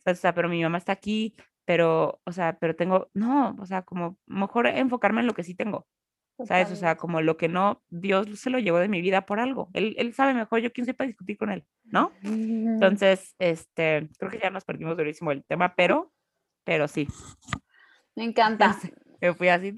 [0.06, 1.36] O sea, pero mi mamá está aquí,
[1.66, 5.56] pero, o sea, pero tengo, no, o sea, como mejor enfocarme en lo que sí
[5.56, 5.88] tengo.
[6.44, 6.70] ¿Sabes?
[6.70, 9.70] O sea, como lo que no, Dios se lo llevó de mi vida por algo.
[9.72, 12.12] Él, él sabe mejor, yo quién sepa discutir con él, ¿no?
[12.24, 16.12] Entonces, este, creo que ya nos perdimos durísimo el tema, pero,
[16.66, 17.08] pero sí.
[18.16, 18.78] Me encanta.
[19.22, 19.74] Me fui así.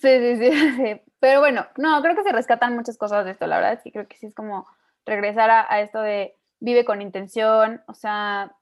[0.00, 3.56] Sí, sí, sí, Pero bueno, no, creo que se rescatan muchas cosas de esto, la
[3.60, 4.66] verdad, sí, creo que sí es como
[5.08, 8.56] regresar a esto de vive con intención, o sea,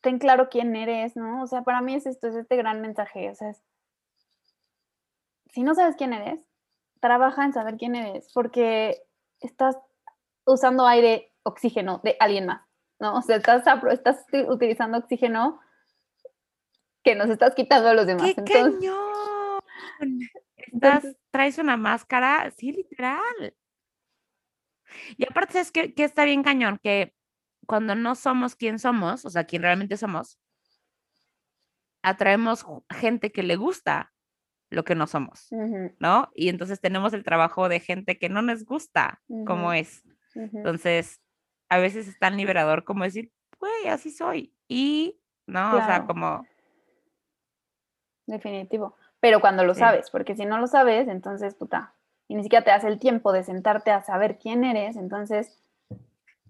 [0.00, 1.42] ten claro quién eres, ¿no?
[1.42, 3.52] O sea, para mí es esto, es este gran mensaje, o sea,
[5.50, 6.40] si no sabes quién eres,
[7.00, 9.02] trabaja en saber quién eres, porque
[9.40, 9.76] estás
[10.44, 12.62] usando aire, oxígeno de alguien más,
[12.98, 13.16] ¿no?
[13.16, 15.60] O sea, estás, estás utilizando oxígeno
[17.02, 18.32] que nos estás quitando a los demás.
[18.34, 19.60] ¡Qué cañón!
[20.56, 23.54] Estás, traes una máscara, sí, literal.
[25.16, 27.14] Y aparte es que, que está bien cañón, que
[27.66, 30.38] cuando no somos quien somos, o sea, quien realmente somos,
[32.02, 34.12] atraemos gente que le gusta
[34.70, 35.48] lo que no somos,
[35.98, 36.30] ¿no?
[36.34, 40.02] Y entonces tenemos el trabajo de gente que no nos gusta como es.
[40.34, 41.20] Entonces,
[41.68, 44.54] a veces es tan liberador como decir, güey, así soy.
[44.68, 45.76] Y, ¿no?
[45.76, 46.46] O sea, como...
[48.26, 48.96] Definitivo.
[49.20, 51.94] Pero cuando lo sabes, porque si no lo sabes, entonces, puta,
[52.28, 55.60] y ni siquiera te das el tiempo de sentarte a saber quién eres, entonces,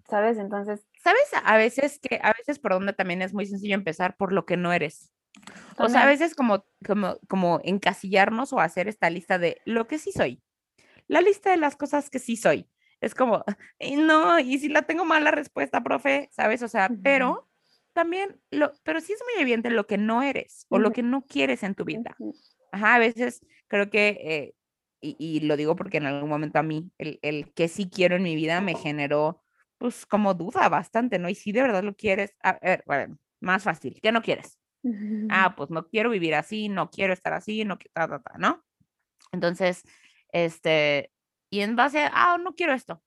[0.08, 0.38] ¿sabes?
[0.38, 0.86] Entonces...
[1.02, 1.30] ¿Sabes?
[1.44, 4.56] A veces que, a veces por donde también es muy sencillo empezar por lo que
[4.56, 5.12] no eres.
[5.78, 9.98] O sea, a veces como, como, como encasillarnos o hacer esta lista de lo que
[9.98, 10.42] sí soy.
[11.08, 12.68] La lista de las cosas que sí soy.
[13.00, 13.44] Es como,
[13.96, 16.62] no, y si la tengo mal la respuesta, profe, ¿sabes?
[16.62, 17.48] O sea, pero
[17.92, 21.22] también, lo, pero sí es muy evidente lo que no eres o lo que no
[21.22, 22.16] quieres en tu vida.
[22.70, 24.54] Ajá, a veces creo que, eh,
[25.02, 28.16] y, y, lo digo porque en algún momento a mí, el, el, que sí quiero
[28.16, 29.42] en mi vida me generó,
[29.78, 31.28] pues, como duda bastante, ¿no?
[31.28, 34.58] Y si de verdad lo quieres, a ver, bueno, más fácil, ¿qué no quieres?
[35.30, 38.38] Ah, pues no quiero vivir así, no quiero estar así, no quiero, ta, ta, ta,
[38.38, 38.64] ¿no?
[39.30, 39.84] Entonces,
[40.32, 41.12] este,
[41.50, 43.02] y en base a, ah, no quiero esto.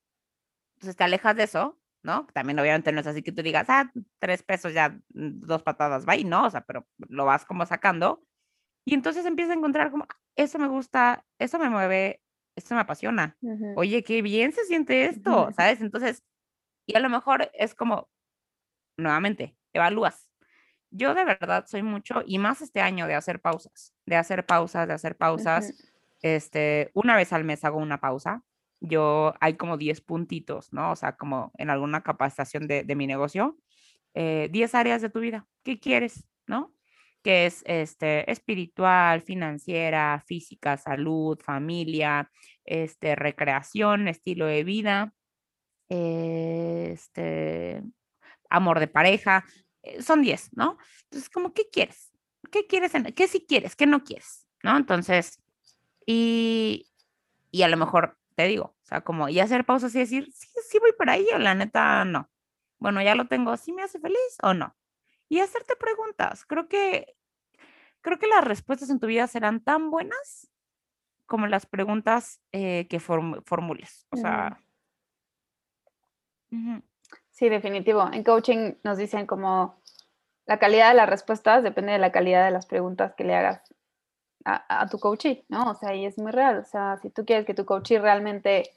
[0.75, 2.27] Entonces te alejas de eso, ¿no?
[2.33, 6.07] También obviamente no es así que tú digas, ah, tres pesos ya, mm, dos patadas,
[6.07, 8.23] va y no, o sea, pero lo vas como sacando.
[8.85, 12.21] Y entonces empiezas a encontrar como, eso me gusta, eso me mueve,
[12.55, 13.37] esto me apasiona.
[13.75, 15.81] Oye, qué bien se siente esto, ¿sabes?
[15.81, 16.23] Entonces,
[16.85, 18.09] y a lo mejor es como,
[18.97, 20.29] nuevamente, evalúas
[20.95, 24.87] yo de verdad soy mucho, y más este año, de hacer pausas, de hacer pausas,
[24.87, 25.73] de hacer pausas.
[26.21, 28.43] Este, una vez al mes hago una pausa.
[28.79, 30.91] Yo hay como 10 puntitos, ¿no?
[30.91, 33.57] O sea, como en alguna capacitación de, de mi negocio,
[34.13, 35.47] eh, 10 áreas de tu vida.
[35.63, 36.73] ¿Qué quieres, no?
[37.25, 42.29] Que es este, espiritual, financiera, física, salud, familia,
[42.65, 45.11] este, recreación, estilo de vida,
[45.89, 47.81] este,
[48.47, 49.43] amor de pareja.
[49.81, 50.77] Eh, son 10, ¿no?
[51.05, 52.11] Entonces, como, ¿qué quieres?
[52.51, 52.91] ¿Qué quieres?
[53.15, 53.75] ¿Qué sí quieres?
[53.75, 54.47] ¿Qué no quieres?
[54.61, 54.77] ¿No?
[54.77, 55.41] Entonces,
[56.05, 56.91] y,
[57.49, 60.47] y a lo mejor te digo, o sea, como, y hacer pausas y decir, sí,
[60.69, 62.29] sí voy por ahí, o la neta, no.
[62.77, 64.75] Bueno, ya lo tengo, ¿sí me hace feliz o no?
[65.35, 66.45] Y hacerte preguntas.
[66.45, 67.17] Creo que,
[67.99, 70.49] creo que las respuestas en tu vida serán tan buenas
[71.25, 74.07] como las preguntas eh, que formules.
[74.11, 74.61] O sea.
[77.31, 78.09] Sí, definitivo.
[78.13, 79.81] En coaching nos dicen como
[80.45, 83.61] la calidad de las respuestas depende de la calidad de las preguntas que le hagas
[84.45, 85.71] a, tu coachee, ¿no?
[85.71, 86.59] O sea, y es muy real.
[86.59, 88.71] O sea, si tú quieres que tu coachee realmente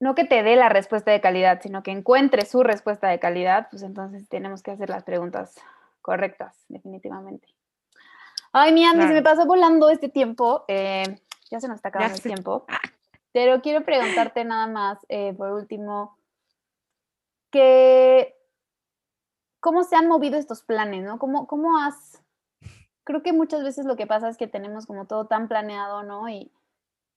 [0.00, 3.68] no que te dé la respuesta de calidad, sino que encuentre su respuesta de calidad,
[3.70, 5.56] pues entonces tenemos que hacer las preguntas
[6.02, 7.48] correctas, definitivamente.
[8.52, 10.64] Ay, mi Andy, se me pasó volando este tiempo.
[10.68, 11.20] Eh,
[11.50, 12.64] ya se nos está acabando el tiempo.
[13.32, 16.16] Pero quiero preguntarte nada más, eh, por último,
[17.50, 18.34] que
[19.60, 21.18] cómo se han movido estos planes, ¿no?
[21.18, 22.22] ¿Cómo, ¿Cómo has...?
[23.04, 26.28] Creo que muchas veces lo que pasa es que tenemos como todo tan planeado, ¿no?
[26.28, 26.52] Y,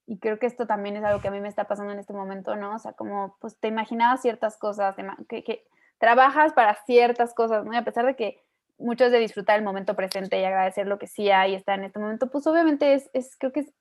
[0.07, 2.13] y creo que esto también es algo que a mí me está pasando en este
[2.13, 2.75] momento, ¿no?
[2.75, 4.95] O sea, como pues te imaginabas ciertas cosas,
[5.29, 5.65] que, que
[5.97, 7.73] trabajas para ciertas cosas, ¿no?
[7.73, 8.43] Y a pesar de que
[8.77, 11.85] muchos de disfrutar el momento presente y agradecer lo que sí hay y estar en
[11.85, 13.73] este momento, pues obviamente es, es creo que es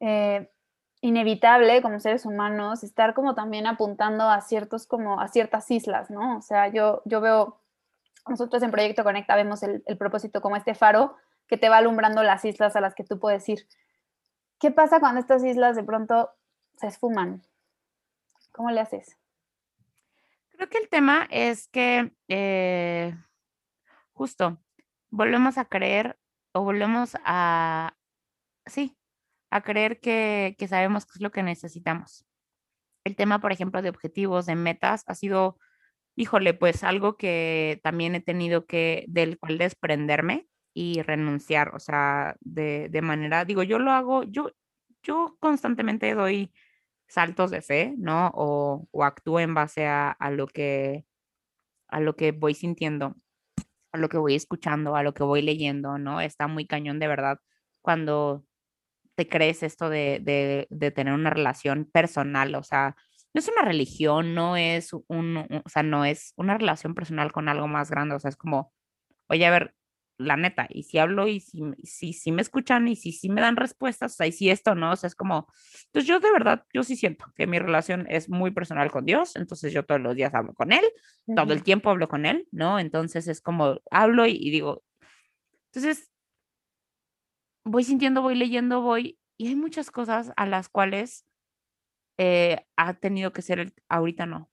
[0.00, 0.50] eh,
[1.00, 6.38] inevitable como seres humanos estar como también apuntando a ciertos como a ciertas islas, ¿no?
[6.38, 7.60] O sea, yo, yo veo,
[8.26, 11.14] nosotros en Proyecto Conecta vemos el, propósito como este faro
[11.46, 13.66] que te va alumbrando las islas a las que tú puedes ir.
[14.64, 16.30] ¿Qué pasa cuando estas islas de pronto
[16.78, 17.42] se esfuman?
[18.50, 19.18] ¿Cómo le haces?
[20.52, 23.14] Creo que el tema es que eh,
[24.14, 24.58] justo
[25.10, 26.18] volvemos a creer
[26.54, 27.94] o volvemos a,
[28.64, 28.96] sí,
[29.50, 32.24] a creer que, sabemos qué es lo que necesitamos.
[33.04, 35.58] El tema, por ejemplo, de objetivos, de metas, ha sido,
[36.16, 42.36] híjole, pues algo que también he tenido que, del cual desprenderme y renunciar, o sea,
[42.40, 44.50] de, manera, digo, yo lo hago, yo,
[45.02, 46.52] yo constantemente doy
[47.08, 48.30] saltos de fe, ¿no?
[48.34, 51.06] O, o actúo en base a, a, lo que,
[51.88, 53.16] a lo que voy sintiendo,
[53.92, 56.20] a lo que voy escuchando, a lo que voy leyendo, ¿no?
[56.20, 57.40] Está muy cañón de verdad
[57.82, 58.44] cuando
[59.14, 62.96] te crees esto de, tener una relación personal, o sea,
[63.32, 67.48] no es una religión, no es un, o sea, no es una relación personal con
[67.48, 68.72] algo más grande, o sea, es como,
[69.28, 69.74] oye, a ver,
[70.24, 73.40] la neta, y si hablo y si, si, si me escuchan y si, si me
[73.40, 74.92] dan respuestas, o sea, y si esto, ¿no?
[74.92, 75.46] O sea, es como,
[75.86, 79.36] entonces yo de verdad, yo sí siento que mi relación es muy personal con Dios,
[79.36, 80.84] entonces yo todos los días hablo con Él,
[81.34, 82.78] todo el tiempo hablo con Él, ¿no?
[82.78, 84.82] Entonces es como, hablo y digo,
[85.72, 86.10] entonces
[87.64, 91.26] voy sintiendo, voy leyendo, voy, y hay muchas cosas a las cuales
[92.18, 94.50] eh, ha tenido que ser el, ahorita no,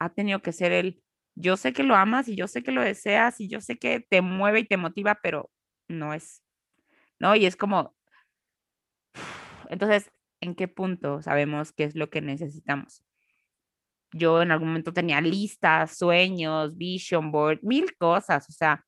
[0.00, 1.03] ha tenido que ser el,
[1.34, 4.00] yo sé que lo amas y yo sé que lo deseas y yo sé que
[4.00, 5.50] te mueve y te motiva, pero
[5.88, 6.42] no es,
[7.18, 7.34] ¿no?
[7.36, 7.94] Y es como,
[9.68, 10.10] entonces,
[10.40, 13.04] ¿en qué punto sabemos qué es lo que necesitamos?
[14.12, 18.84] Yo en algún momento tenía listas, sueños, vision board, mil cosas, o sea,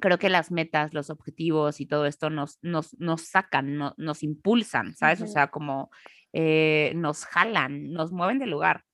[0.00, 4.94] creo que las metas, los objetivos y todo esto nos, nos, nos sacan, nos impulsan,
[4.94, 5.22] ¿sabes?
[5.22, 5.90] O sea, como
[6.32, 8.84] eh, nos jalan, nos mueven de lugar.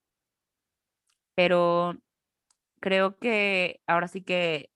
[1.35, 1.97] Pero
[2.83, 4.71] creo que ahora sí que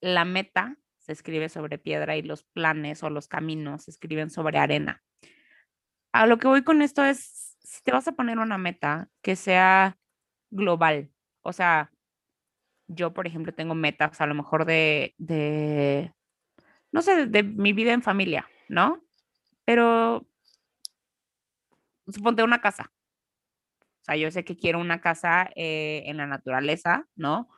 [0.00, 4.58] la meta se escribe sobre piedra y los planes o los caminos se escriben sobre
[4.58, 5.02] arena.
[6.12, 9.34] A lo que voy con esto es, si te vas a poner una meta que
[9.34, 9.98] sea
[10.50, 11.10] global,
[11.40, 11.90] o sea,
[12.86, 16.12] yo, por ejemplo, tengo metas a lo mejor de, de
[16.92, 19.02] no sé, de, mi vida en familia, ¿no?
[19.64, 20.26] Pero
[22.06, 22.92] suponte una casa.
[24.02, 27.48] O sea, yo sé que quiero una casa eh, en la naturaleza, ¿no?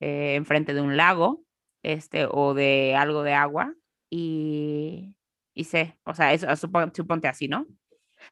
[0.00, 1.44] Eh, enfrente de un lago,
[1.82, 3.74] este, o de algo de agua,
[4.10, 5.14] y,
[5.54, 7.66] y sé, o sea, eso, suponte así, ¿no?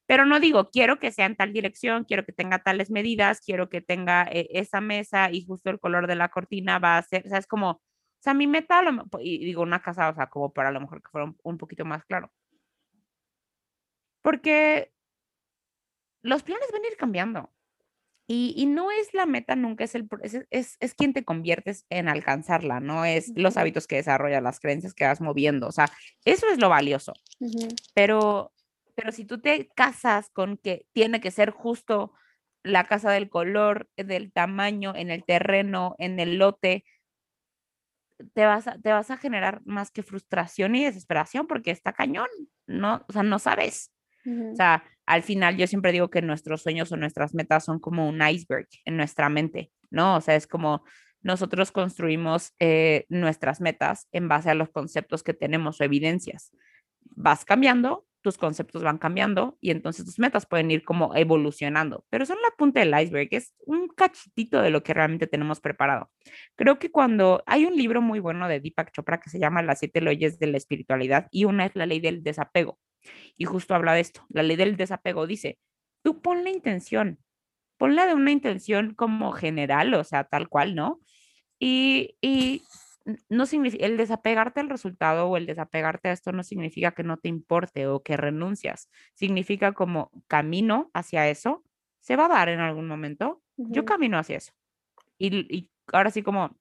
[0.07, 3.69] Pero no digo, quiero que sea en tal dirección, quiero que tenga tales medidas, quiero
[3.69, 7.27] que tenga eh, esa mesa y justo el color de la cortina va a ser,
[7.27, 7.81] o sea, es como, o
[8.21, 8.83] sea, mi meta,
[9.21, 11.85] y digo una casa, o sea, como para a lo mejor que fuera un, poquito
[11.85, 12.33] más claro.
[14.23, 14.93] Porque
[16.23, 17.53] los planes van a ir cambiando.
[18.27, 20.09] Y, no es la meta nunca, es, el,
[20.51, 24.95] es, es, quien te conviertes en alcanzarla, no es los hábitos que desarrollas, las creencias
[24.95, 25.87] que vas moviendo, o sea,
[26.25, 27.13] eso es lo valioso.
[27.95, 28.53] Pero
[28.95, 32.13] pero si tú te casas con que tiene que ser justo
[32.63, 36.85] la casa del color, del tamaño, en el terreno, en el lote,
[38.35, 42.29] te vas a, te vas a generar más que frustración y desesperación porque está cañón,
[42.67, 43.05] ¿no?
[43.09, 43.92] O sea, no sabes.
[44.25, 48.09] O sea, al final yo siempre digo que nuestros sueños o nuestras metas son como
[48.09, 50.17] un iceberg en nuestra mente, ¿no?
[50.17, 50.85] O sea, es como
[51.23, 56.53] nosotros construimos eh, nuestras metas en base a los conceptos que tenemos o evidencias.
[57.15, 62.25] Vas cambiando, tus conceptos van cambiando y entonces tus metas pueden ir como evolucionando, pero
[62.25, 66.11] son la punta del iceberg, es un cachitito de lo que realmente tenemos preparado.
[66.57, 69.81] Creo que cuando hay un libro muy bueno de Deepak Chopra que se llama Las
[69.81, 72.79] siete leyes de la espiritualidad y una es la ley del desapego
[73.37, 75.59] y justo habla de esto, la ley del desapego dice,
[76.03, 77.19] tú pon la intención,
[77.79, 81.01] ponla de una intención como general, o sea, tal cual, ¿no?
[81.59, 82.63] Y, y
[83.29, 87.17] no significa, el desapegarte al resultado o el desapegarte a esto no significa que no
[87.17, 91.65] te importe o que renuncias, significa como camino hacia eso,
[92.01, 94.53] se va a dar en algún momento, yo camino hacia eso.
[95.19, 96.57] Y, ahora sí como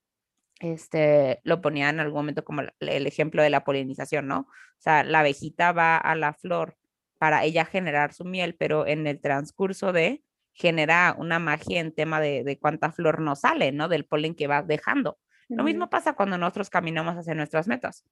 [0.62, 4.42] este, lo ponía en algún momento como el ejemplo de la polinización, ¿no?
[4.42, 4.48] O
[4.78, 6.78] sea, la abejita va a la flor
[7.18, 12.20] para ella generar su miel, pero en el transcurso de genera una magia en tema
[12.20, 13.88] de, de cuánta flor nos sale, ¿no?
[13.88, 15.18] Del polen que va dejando.
[15.50, 18.06] Lo mismo pasa cuando nosotros caminamos hacia nuestras metas.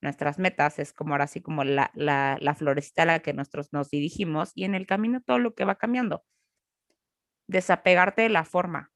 [0.00, 3.72] Nuestras metas es como ahora sí como la, la, la florecita a la que nosotros
[3.72, 6.24] nos dirigimos y en el camino todo lo que va cambiando.
[7.48, 8.92] Desapegarte de la forma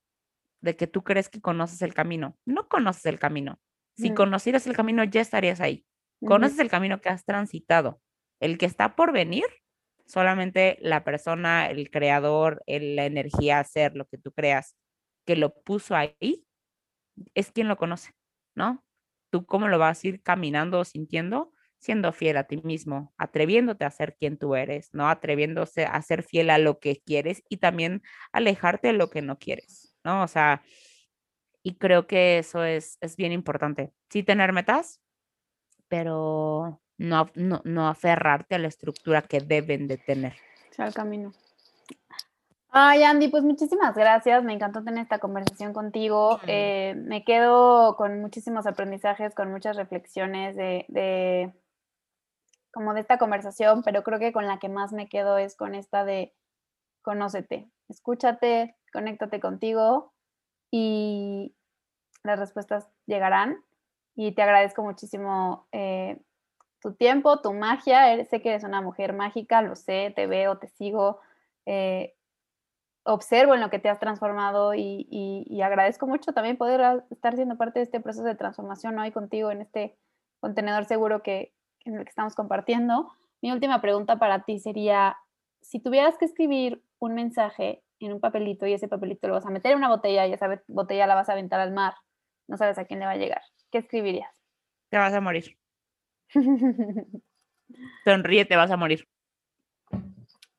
[0.61, 2.37] de que tú crees que conoces el camino.
[2.45, 3.59] No conoces el camino.
[3.97, 5.85] Si conocieras el camino ya estarías ahí.
[6.25, 8.01] Conoces el camino que has transitado.
[8.41, 9.45] El que está por venir,
[10.07, 14.77] solamente la persona, el creador, la energía, hacer lo que tú creas,
[15.27, 16.45] que lo puso ahí,
[17.35, 18.13] es quien lo conoce,
[18.55, 18.85] ¿no?
[19.31, 23.85] Tú cómo lo vas a ir caminando o sintiendo, siendo fiel a ti mismo, atreviéndote
[23.85, 25.09] a ser quien tú eres, ¿no?
[25.09, 28.03] Atreviéndose a ser fiel a lo que quieres y también
[28.33, 30.23] alejarte de lo que no quieres, ¿no?
[30.23, 30.63] O sea,
[31.63, 33.93] y creo que eso es, es bien importante.
[34.09, 35.01] Sí tener metas,
[35.89, 40.35] pero no, no, no aferrarte a la estructura que deben de tener.
[40.71, 41.33] sea, al camino.
[42.73, 44.45] Ay, Andy, pues muchísimas gracias.
[44.45, 46.39] Me encantó tener esta conversación contigo.
[46.47, 51.53] Eh, me quedo con muchísimos aprendizajes, con muchas reflexiones de,
[52.73, 55.75] como de esta conversación, pero creo que con la que más me quedo es con
[55.75, 56.33] esta de
[57.03, 60.13] conócete, escúchate, conéctate contigo
[60.71, 61.55] y
[62.23, 63.63] las respuestas llegarán.
[64.15, 66.21] Y te agradezco muchísimo eh,
[66.81, 68.23] tu tiempo, tu magia.
[68.25, 71.21] Sé que eres una mujer mágica, lo sé, te veo, te sigo.
[71.67, 72.15] Eh,
[73.05, 77.79] observo en lo que te has transformado y, agradezco mucho también poder estar siendo parte
[77.79, 79.97] de este proceso de transformación hoy contigo en este
[80.41, 83.13] contenedor seguro que, en el que estamos compartiendo.
[83.43, 85.17] Mi última pregunta para ti sería,
[85.61, 89.51] si tuvieras que escribir un mensaje en un papelito y ese papelito lo vas a
[89.51, 91.95] meter en una botella y esa botella la vas a aventar al mar,
[92.49, 94.31] no sabes a quién le va a llegar, ¿qué escribirías?
[94.89, 95.57] Te vas a morir.
[98.05, 99.09] Sonríe, te vas a morir.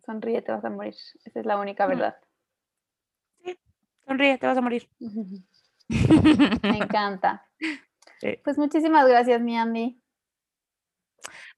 [0.06, 0.94] Sonríe, te vas a morir.
[1.26, 1.90] Esa es la única Mm.
[1.90, 2.16] verdad.
[3.44, 3.58] Sí,
[4.06, 4.90] sonríe, te vas a morir.
[6.64, 7.46] Me encanta.
[8.20, 8.38] Sí.
[8.44, 10.00] Pues muchísimas gracias, mi Andy.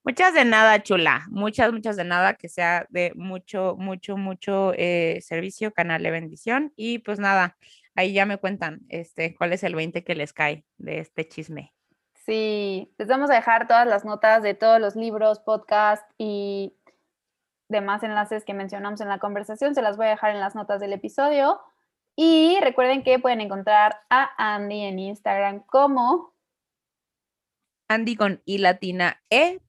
[0.06, 1.26] Muchas de nada, chula.
[1.30, 2.34] Muchas, muchas de nada.
[2.34, 6.74] Que sea de mucho, mucho, mucho eh, servicio, canal de bendición.
[6.76, 7.58] Y pues nada,
[7.96, 11.74] ahí ya me cuentan este, cuál es el 20 que les cae de este chisme.
[12.26, 16.74] Sí, les vamos a dejar todas las notas de todos los libros, podcast y
[17.70, 19.74] demás enlaces que mencionamos en la conversación.
[19.74, 21.62] Se las voy a dejar en las notas del episodio.
[22.16, 26.34] Y recuerden que pueden encontrar a Andy en Instagram como
[27.88, 29.60] Andy con I latina E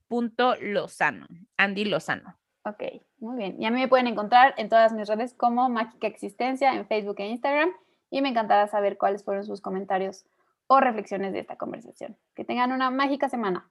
[0.61, 1.27] Lozano.
[1.57, 2.35] Andy Lozano.
[2.63, 2.83] Ok,
[3.19, 3.61] muy bien.
[3.61, 7.15] Y a mí me pueden encontrar en todas mis redes como Mágica Existencia, en Facebook
[7.19, 7.69] e Instagram.
[8.09, 10.25] Y me encantará saber cuáles fueron sus comentarios
[10.67, 12.17] o reflexiones de esta conversación.
[12.33, 13.69] Que tengan una mágica semana.